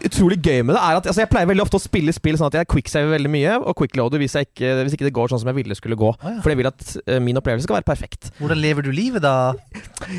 [0.06, 2.48] utrolig gøy med det, er at altså, jeg pleier veldig ofte å spille spill sånn
[2.52, 5.42] at jeg quicksaver veldig mye, og quickloader hvis, jeg ikke, hvis ikke det går sånn
[5.42, 6.12] som jeg ville skulle gå.
[6.22, 6.36] ja.
[6.44, 8.30] For jeg vil at uh, min opplevelse skal være perfekt.
[8.38, 9.52] Hvordan lever du livet, da?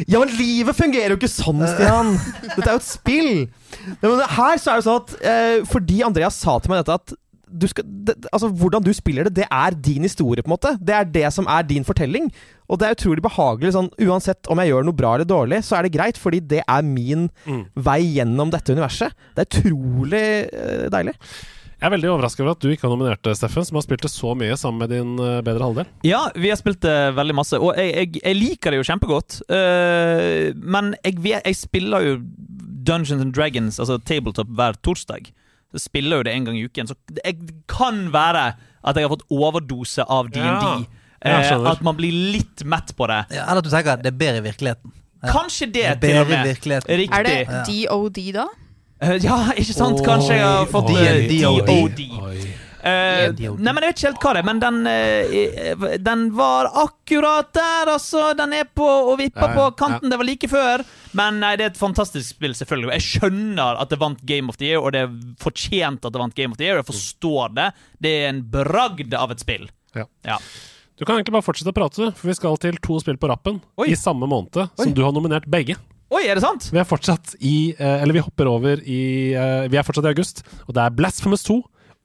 [0.03, 2.13] Ja, men livet fungerer jo ikke sånn, Stian!
[2.57, 3.33] Dette er jo et spill!
[4.03, 7.17] Men her så er det sånn at uh, fordi Andreas sa til meg dette at
[7.51, 10.75] du skal, det, altså Hvordan du spiller det, det er din historie, på en måte.
[10.79, 12.29] Det er det som er din fortelling.
[12.71, 13.73] Og det er utrolig behagelig.
[13.75, 16.61] sånn Uansett om jeg gjør noe bra eller dårlig, så er det greit, fordi det
[16.63, 17.65] er min Mm.
[17.75, 19.11] vei gjennom dette universet.
[19.35, 20.23] Det er utrolig
[20.55, 21.15] uh, deilig.
[21.81, 24.11] Jeg er veldig overrasket over at du ikke har nominert Steffen, som har spilt det
[24.13, 25.87] så mye sammen med din eh, bedre halvdel.
[26.05, 29.39] Ja, vi har spilt det veldig masse, og jeg, jeg, jeg liker det jo kjempegodt.
[29.49, 32.13] Uh, men jeg, jeg spiller jo
[32.85, 35.31] Dungeons and Dragons, altså tabletop, hver torsdag.
[35.73, 36.89] Så spiller jo det en gang i uken.
[36.91, 37.33] Så det
[37.71, 38.51] kan være
[38.81, 40.65] at jeg har fått overdose av DND.
[40.65, 40.87] Ja, jeg
[41.21, 43.25] Eh, at man blir litt mett på det.
[43.35, 44.95] Ja, eller at du tenker at det er bedre i virkeligheten.
[45.21, 45.29] Ja.
[45.35, 46.47] Kanskje det, Det er til og med.
[46.89, 47.11] Riktig.
[47.13, 47.37] Er det
[47.69, 48.47] DOD, da?
[49.01, 50.01] Eh, Ja, ikke sant?
[50.05, 51.67] Kanskje jeg har fått Oi, eh, DOD.
[51.67, 52.01] DOD.
[52.25, 52.41] Oi.
[52.81, 56.71] Eh, nei, men Jeg vet ikke helt hva det er, men den, uh, den var
[56.81, 58.31] akkurat der, altså.
[58.37, 60.09] Den er på og vipper Ja, ja, på kanten.
[60.09, 60.83] Det var like før.
[61.13, 62.95] Men nei, det er et fantastisk spill, selvfølgelig.
[62.97, 65.13] Jeg skjønner at det vant Game of the Year, og det er
[65.43, 66.81] fortjent at det vant Game of the Year.
[66.81, 67.69] Jeg forstår det.
[68.01, 69.69] Det er en bragd av et spill.
[69.93, 70.07] Ja.
[70.25, 70.39] Ja.
[71.01, 73.55] Du kan egentlig bare fortsette å prate, for vi skal til to spill på rappen
[73.81, 73.87] Oi.
[73.89, 74.93] i samme måned som Oi.
[74.93, 75.73] du har nominert begge.
[76.13, 76.67] Oi, er det sant?
[76.69, 80.11] Vi er fortsatt i eh, Eller vi hopper over i eh, Vi er fortsatt i
[80.11, 81.55] august, og det er Blasphemous 2.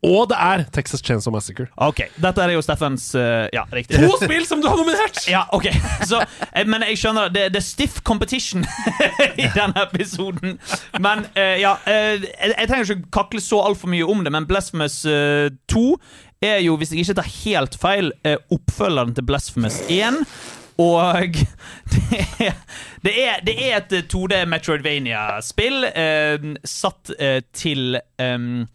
[0.04, 1.66] Og det er Texas Chainsaw Massacre.
[1.82, 3.96] Ok, Dette er jo Steffens uh, Ja, riktig.
[4.02, 5.22] To spill som du har nominert!
[5.30, 5.70] Ja, ok
[6.10, 6.20] så,
[6.52, 8.66] eh, Men jeg skjønner det, det er stiff competition
[9.42, 10.58] i denne episoden.
[11.00, 14.46] Men uh, ja uh, jeg, jeg trenger ikke kakle så altfor mye om det, men
[14.46, 15.86] Blasphemous eh, 2
[16.44, 20.20] er jo, hvis jeg ikke tar helt feil, eh, oppfølgeren til Blasphemous 1.
[20.78, 21.38] Og
[21.94, 22.58] det er,
[23.04, 28.66] det er, det er et 2D Metroidvania-spill eh, satt eh, til em,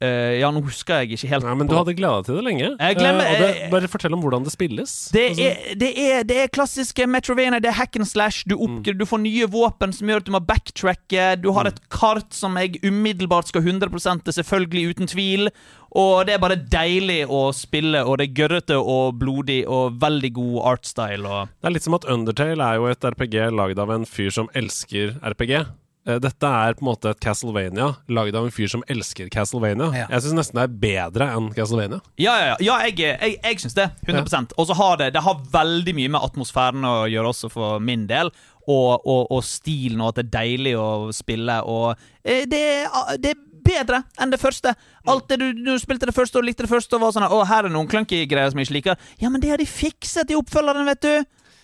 [0.00, 2.70] eh, Ja, nå husker jeg ikke helt Nei, men du hadde gleda til det lenge.
[2.98, 4.94] Glemmer- uh, det, bare fortell om hvordan det spilles.
[5.14, 7.60] det Altså, er, det, er, det er klassiske Metrovania.
[7.62, 8.44] Det er hack and slash.
[8.48, 11.26] Du, opp, du får nye våpen som gjør at du må backtracke.
[11.42, 15.50] Du har et kart som jeg umiddelbart skal 100 til, selvfølgelig uten tvil.
[15.96, 20.32] Og det er bare deilig å spille, og det er gørrete og blodig og veldig
[20.36, 21.24] god artstyle.
[21.24, 24.30] Og Det er litt som at Undertale er jo et RPG lagd av en fyr
[24.34, 25.64] som elsker RPG.
[26.08, 29.90] Eh, Dette er på en måte et Castlevania lagd av en fyr som elsker Castlevania.
[29.92, 30.06] Ja.
[30.14, 31.98] Jeg syns nesten det er bedre enn Castlevania.
[32.16, 32.56] ja, ja, ja.
[32.64, 33.88] ja jeg, jeg, jeg syns det.
[34.08, 37.78] 100% Og så har det Det har veldig mye med atmosfæren å gjøre også, for
[37.84, 38.32] min del.
[38.68, 41.60] Og, og, og stilen, og at det er deilig å spille.
[41.64, 41.94] Og
[42.24, 44.72] eh, det, er- det er bedre enn det første.
[45.08, 47.42] Alt det du, du spilte det første og likte det første, og var sånn Å,
[47.48, 49.08] her er noen clunky greier som jeg ikke liker.
[49.20, 51.10] Ja, men det har de fikset i oppfølgeren, vet du.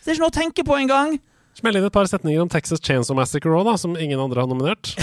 [0.05, 1.14] Det er ikke noe å tenke på engang.
[1.55, 4.51] Smell inn et par setninger om Texas Chainsaw Massacre òg, da, som ingen andre har
[4.51, 4.95] nominert.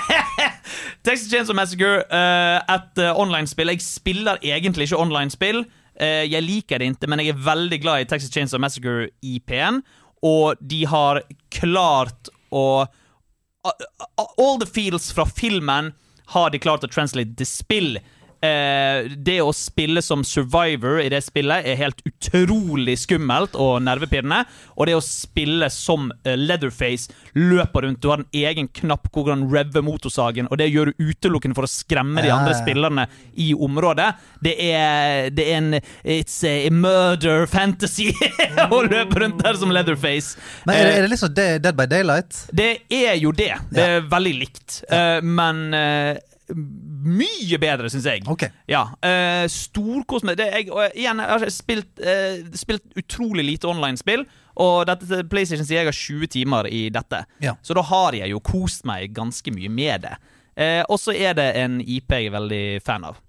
[1.06, 3.72] Texas Chainsaw Massacre, uh, et uh, online-spill.
[3.72, 5.62] Jeg spiller egentlig ikke online-spill.
[6.00, 9.80] Uh, jeg liker det ikke, men jeg er veldig glad i Texas Chainsaw Massacre IP-en.
[10.26, 11.22] Og de har
[11.54, 12.84] klart å
[13.60, 15.90] All the feels fra filmen
[16.32, 17.98] har de klart å translate til spill.
[18.44, 24.42] Eh, det å spille som survivor i det spillet er helt utrolig skummelt og nervepirrende.
[24.76, 29.26] Og det å spille som eh, Leatherface, løper rundt, du har en egen knapp hvor
[29.26, 32.60] du kan revve motorsagen, og det gjør du utelukkende for å skremme de andre ja.
[32.60, 33.06] spillerne
[33.40, 34.10] i området.
[34.44, 38.10] Det er, det er en It's a murder fantasy
[38.74, 40.36] å løpe rundt der som Leatherface.
[40.68, 42.46] Men er det, Eh, er det liksom Dead Dead by Daylight?
[42.52, 43.54] det er jo det.
[43.70, 44.82] Det er veldig likt.
[44.90, 46.18] Eh, men eh,
[47.00, 48.24] mye bedre, syns jeg.
[48.28, 48.52] Okay.
[48.70, 48.86] Ja.
[49.04, 50.40] Uh, Storkos med.
[50.40, 54.26] Jeg, og igjen, jeg har spilt, uh, spilt utrolig lite online-spill.
[54.60, 57.22] Og dette PlayStation sier jeg har 20 timer i dette.
[57.44, 57.56] Ja.
[57.62, 60.14] Så da har jeg jo kost meg ganske mye med det.
[60.58, 63.20] Uh, og så er det en IP jeg er veldig fan av.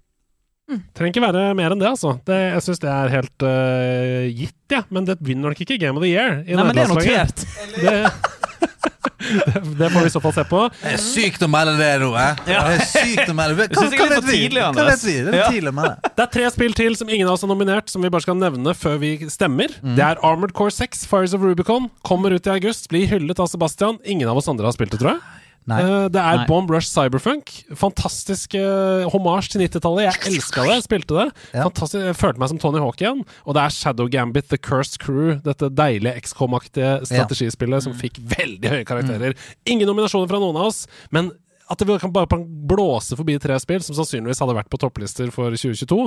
[0.96, 2.14] Trenger ikke være mer enn det, altså.
[2.26, 4.82] Det, jeg syns det er helt uh, gitt, ja.
[4.94, 6.40] Men det vinner nok ikke Game of the Year.
[6.46, 7.44] I Nei, men det er notert.
[7.76, 7.96] Det,
[8.62, 10.62] det, det får vi i så fall se på.
[10.82, 12.42] Det er sykt å melde det nå, eh?
[12.50, 12.62] Ja.
[12.68, 13.68] Det er sykt å melde.
[13.72, 14.38] Hva, vet vi?
[14.38, 15.16] tidlig, Hva vet vi?
[15.26, 15.74] Det er tidlig.
[16.06, 18.38] Det er tre spill til som ingen av oss har nominert, som vi bare skal
[18.40, 19.74] nevne før vi stemmer.
[19.82, 19.94] Mm.
[19.98, 21.90] Det er Armored Core 6, Fires of Rubicon.
[22.06, 24.00] Kommer ut i august, blir hyllet av Sebastian.
[24.04, 25.41] Ingen av oss andre har spilt det, tror jeg.
[25.70, 25.78] Nei.
[25.78, 26.46] Eh, det er Nei.
[26.48, 27.52] Bomb Rush Cyberfunk.
[27.78, 30.08] Fantastisk uh, hommage til 90-tallet.
[30.08, 31.26] Jeg elska det, jeg spilte det.
[31.52, 31.68] Ja.
[31.68, 33.22] Fantastisk, jeg følte meg som Tony Hawk igjen.
[33.46, 35.36] Og det er Shadow Gambit, The Cursed Crew.
[35.44, 39.38] Dette deilige XCOM-aktige strategispillet som fikk veldig høye karakterer.
[39.70, 40.84] Ingen nominasjoner fra noen av oss,
[41.14, 41.30] men
[41.70, 45.30] at det kan bare kan blåse forbi tre spill, som sannsynligvis hadde vært på topplister
[45.32, 46.00] for 2022,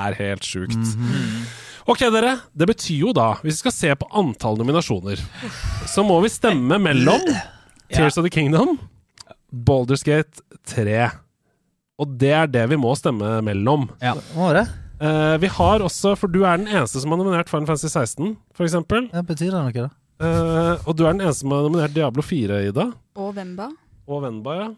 [0.00, 0.94] er helt sjukt.
[1.90, 2.36] Ok, dere.
[2.56, 5.20] Det betyr jo da, hvis vi skal se på antall nominasjoner,
[5.90, 7.26] så må vi stemme mellom
[7.90, 8.78] Tears of the Kingdom,
[9.52, 11.10] Baldur's Gate 3.
[12.00, 13.88] Og det er det vi må stemme mellom.
[14.00, 14.66] Ja, Må det?
[15.00, 18.34] Uh, vi har også, for du er den eneste som har nominert Final Fantasy 16,
[18.56, 19.06] for eksempel.
[19.14, 19.88] Ja, betyr det noe, da?
[20.20, 22.90] Uh, og du er den eneste som har nominert Diablo 4, Ida.
[23.16, 23.70] Og Vemba.
[24.10, 24.68] Og Venba, ja.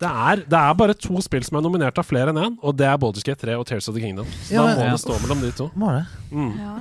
[0.00, 2.74] Det er, det er bare to spill som er nominert av flere enn én, og
[2.80, 4.26] det er Baldur's Gate 3 og Tears of the Kingdom.
[4.48, 4.90] Så Ja, da må Ja.
[4.96, 5.66] det stå mellom de to.
[5.76, 6.06] Må det?
[6.32, 6.54] Mm.
[6.58, 6.74] Ja.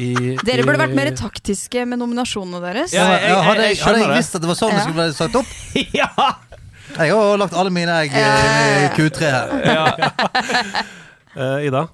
[0.00, 2.92] I, Dere burde vært mer taktiske med nominasjonene deres.
[2.92, 5.00] Ja, jeg- Ja, hadde, jeg jeg, hadde jeg visst at det var sånn det skulle
[5.00, 5.46] bli sagt opp
[6.00, 6.10] ja!
[6.96, 9.48] Jeg har lagt alle mine egg i i Q3 her.
[9.76, 9.86] ja.
[11.36, 11.86] Eh, Ida,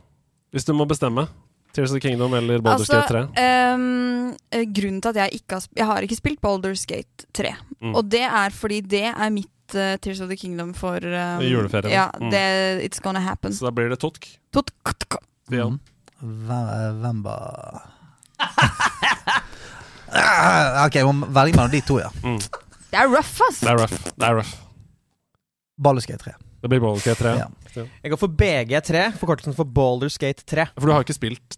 [0.54, 1.24] hvis du må bestemme
[1.72, 3.22] Tears of the Kingdom eller Baldur's Altså, Gate 3?
[3.40, 7.54] ehm, eh, grunnen til at jeg ikke har, jeg har ikke spilt Baldur's Gate 3.
[7.80, 7.94] Mm.
[7.96, 11.90] Og det er fordi det er mitt uh, Tears of the Kingdom for um, juleferien.
[11.94, 12.28] Ja, Mm.
[12.30, 12.44] det,
[12.90, 13.52] It's Gonna Happen.
[13.56, 14.28] Så da blir det Totk.
[14.52, 14.70] Totk.
[14.84, 15.24] kot- kot.
[16.22, 16.92] Var
[20.12, 22.10] Ah, Ok, jeg må velge mellom de to, ja.
[22.22, 22.38] Mm.
[22.92, 23.60] Det er rough, ass!
[23.64, 23.94] Det er rough.
[24.12, 24.52] Det er rough.
[26.06, 26.34] Gate 3.
[26.62, 27.32] Det blir Baldur's Gate 3.
[27.40, 27.48] Ja.
[28.04, 30.66] Jeg går for BG3, forkortelsen for Boulder Skate 3.
[30.76, 31.56] For du har jo ikke spilt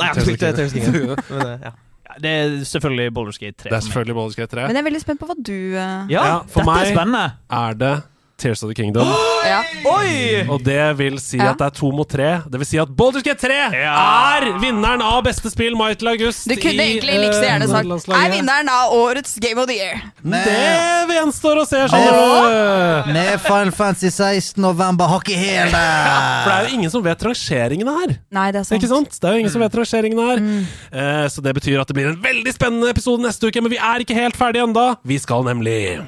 [0.00, 1.20] Nei, jeg har spilt Kingdom.
[1.30, 1.72] Men, eh, ja.
[2.10, 3.68] Ja, Det er selvfølgelig Gate 3.
[3.68, 4.64] Det er selvfølgelig Gate 3.
[4.70, 6.08] Men jeg er veldig spent på hva du uh...
[6.10, 7.36] Ja, Ja, for dette meg- er.
[7.60, 7.92] Er det
[8.40, 9.08] Tears of the Kingdom?
[9.52, 9.60] ja.
[9.86, 10.42] Oi!
[10.50, 11.52] Og det vil si Ja.
[11.52, 12.30] at det er to mot tre.
[12.50, 13.94] Det vil si at Baldur's Gate 3 Ja.
[14.40, 16.48] er vinneren av beste spill, til August.
[16.48, 19.68] Du kunne i, egentlig like så eh, gjerne sagt er vinneren av årets Game of
[19.68, 20.00] the Year.
[20.24, 23.12] Det gjenstår å se, du.
[23.12, 27.24] Med Final Fantasy 16 november hakk i hæl For det er jo ingen som vet
[27.26, 28.16] rangeringene her.
[28.30, 28.78] Nei, det er sant.
[28.80, 29.18] Ikke sant?
[29.20, 30.44] Det er jo ingen som vet rangeringene her.
[30.92, 33.80] Eh, så det betyr at det blir en veldig spennende episode neste uke, men vi
[33.80, 34.94] er ikke helt ferdige enda.
[35.04, 36.00] Vi skal nemlig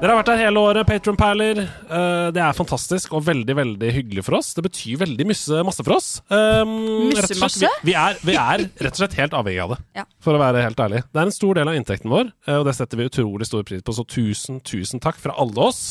[0.00, 1.58] Dere har vært her hele året, Patron Perler.
[1.60, 4.54] Eh, det er fantastisk og veldig veldig hyggelig for oss.
[4.56, 6.06] Det betyr veldig masse, masse for oss.
[6.32, 7.68] Um, rett og slett, masse?
[7.84, 10.04] Vi, vi, er, vi er rett og slett helt avhengig av det, Ja.
[10.24, 11.02] for å være helt ærlig.
[11.04, 13.66] Det er en stor del av inntekten vår, eh, og det setter vi utrolig stor
[13.68, 13.92] pris på.
[13.98, 15.82] Så tusen, tusen takk fra alle oss.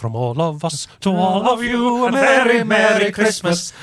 [0.00, 3.74] From all of us to all of you, a merry, merry Christmas.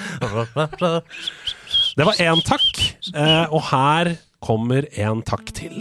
[1.94, 2.82] Det var én takk,
[3.14, 5.78] eh, og her kommer en takk til.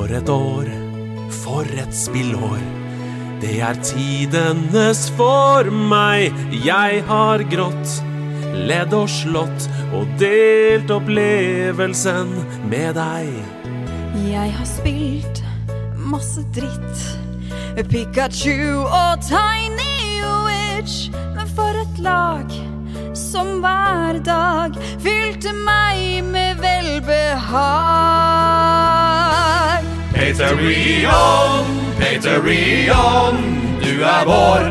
[0.00, 0.68] For et år,
[1.42, 2.60] for et spillår.
[3.42, 6.32] Det er tidenes for meg.
[6.64, 8.00] Jeg har grått,
[8.70, 12.32] ledd og slått og delt opplevelsen
[12.72, 13.28] med deg.
[14.24, 15.42] Jeg har spilt
[16.00, 17.04] masse dritt.
[17.92, 21.12] Pikachu og Tiny Witch.
[21.36, 22.48] Men for et lag
[23.12, 27.90] som hver dag fylte meg med velbehag.
[30.30, 31.66] Patreon,
[31.98, 33.38] Patreon,
[33.82, 34.68] du er vår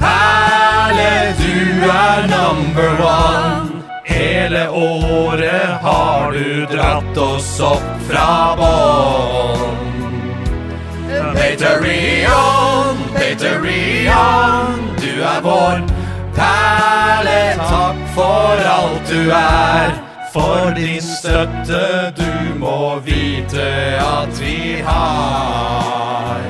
[0.00, 3.82] perle, du er number one.
[4.04, 9.76] Hele året har du dratt oss opp fra bånn.
[11.36, 15.84] Patreon, Patreon, du er vår
[16.38, 17.36] perle.
[17.60, 20.11] Takk for alt du er.
[20.32, 23.66] For din støtte, du må vite
[24.00, 26.40] at vi har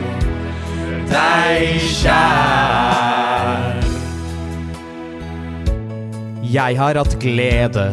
[1.11, 3.81] deg kjær.
[6.53, 7.89] Jeg har hatt glede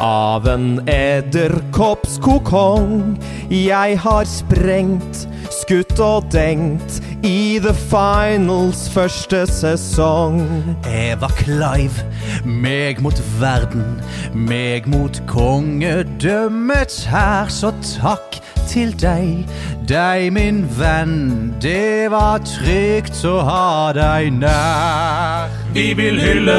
[0.00, 3.18] av en edderkoppskokong.
[3.50, 10.40] Jeg har sprengt, skutt og dengt i The Finals første sesong.
[10.86, 12.04] Eva Clive,
[12.44, 14.00] meg mot verden,
[14.34, 17.48] meg mot kongedømmets hær.
[17.52, 19.46] Så takk til deg,
[19.88, 21.54] deg min venn.
[21.62, 25.48] Det var trygt å ha deg nær.
[25.74, 26.58] Vi vil hylle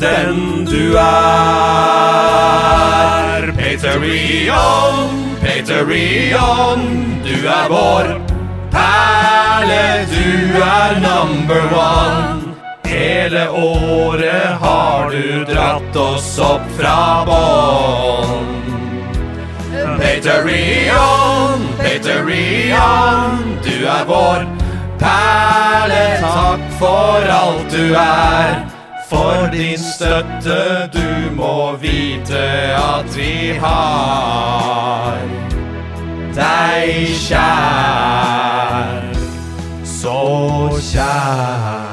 [0.00, 1.06] den du er.
[3.56, 6.80] Patreon, Patreon,
[7.24, 8.20] du er vår
[8.70, 10.30] perle, du
[10.62, 12.42] er number one.
[12.86, 18.46] Hele året har du dratt oss opp fra bånn.
[20.00, 24.46] Patreon, Patreon, du er vår
[25.02, 26.06] perle.
[26.22, 28.75] Takk for alt du er.
[29.08, 32.42] For din støtte, du må vite
[32.74, 35.18] at vi har
[36.34, 39.14] deg kjær.
[39.84, 40.20] Så
[40.92, 41.85] kjær.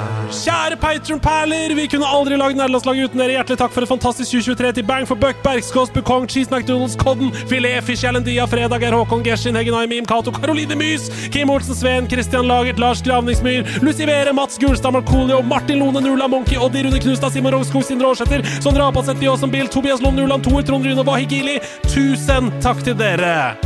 [0.94, 3.34] Patron-perler, vi kunne aldri lagd nederlandslaget uten dere.
[3.34, 7.32] Hjertelig takk for et fantastisk 2023 til Bang for Buck, Bergskås, Bukong, Cheese McDonald's, Codden,
[7.50, 12.08] Filet, Fish Dia, Fredag, Er Håkon, Geshin, Hegenai, Mim, Cato, Caroline Mys, Kim Olsen, Sveen,
[12.08, 17.32] Christian Lagert, Lars Gravningsmyr, Lucivere, Mats Gulstad, Markolio, Martin Lone, Nula Monkey, Oddi Rune Knustad,
[17.34, 21.58] Simon Rogskog, Sindre Aarsæter, Sondre Apalseth, Bjåsen Bill, Tobias Lund, Nuland, Thor, Trond Rune, Wahigili.
[21.90, 23.58] Tusen takk til dere!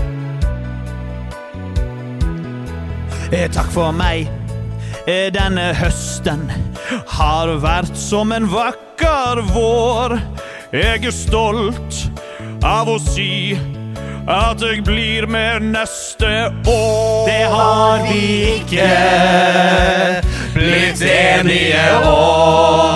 [3.33, 4.36] Eh, Takk for meg.
[5.07, 6.49] Eh, Denne høsten
[7.15, 10.17] har vært som en vakker vår.
[10.75, 12.01] Jeg er stolt
[12.59, 13.55] av å si
[14.27, 17.23] at jeg blir med neste år.
[17.29, 18.19] Det har vi
[18.57, 18.91] ikke
[20.57, 22.87] blitt enige om.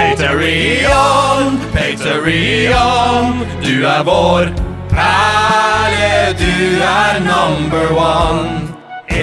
[0.00, 4.54] Patreon, Patreon, du er vår
[4.88, 8.63] perle, du er number one.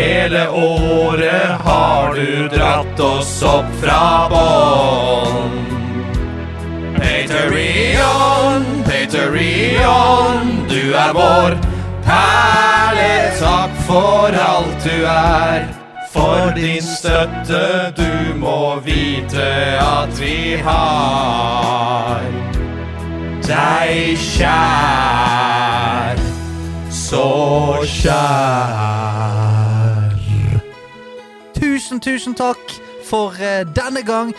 [0.02, 5.60] Hele året har du dratt oss opp fra bånn.
[6.96, 11.58] Paterion, Paterion, du er vår
[12.08, 13.12] perle.
[13.38, 15.68] Takk for alt du er.
[16.12, 19.52] For din støtte, du må vite
[19.86, 22.26] at vi har
[23.46, 26.18] deg kjær.
[26.90, 27.28] Så
[27.86, 28.91] kjær
[31.92, 32.72] tusen, tusen takk
[33.04, 34.34] for eh, denne gang.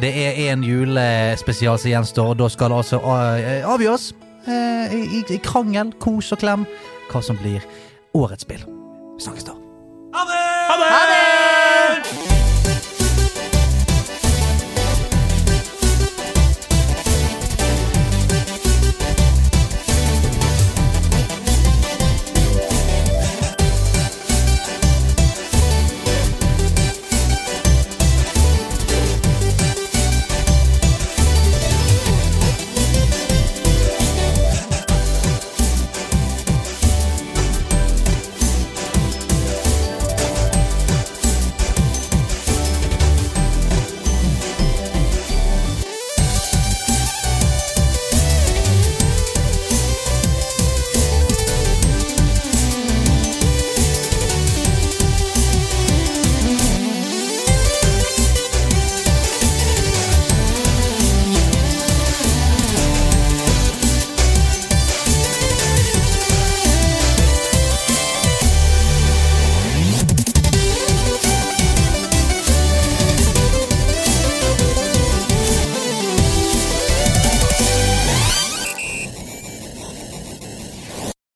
[0.00, 2.34] Det er én julespesial som gjenstår.
[2.36, 4.12] Da skal det altså eh, avgjøres
[4.46, 6.66] eh, i, i krangel, kos og klem
[7.08, 7.64] hva som blir
[8.14, 8.64] årets spill.
[9.16, 9.56] Vi snakkes da.
[10.18, 10.26] Ha!
[10.68, 11.07] Ha det!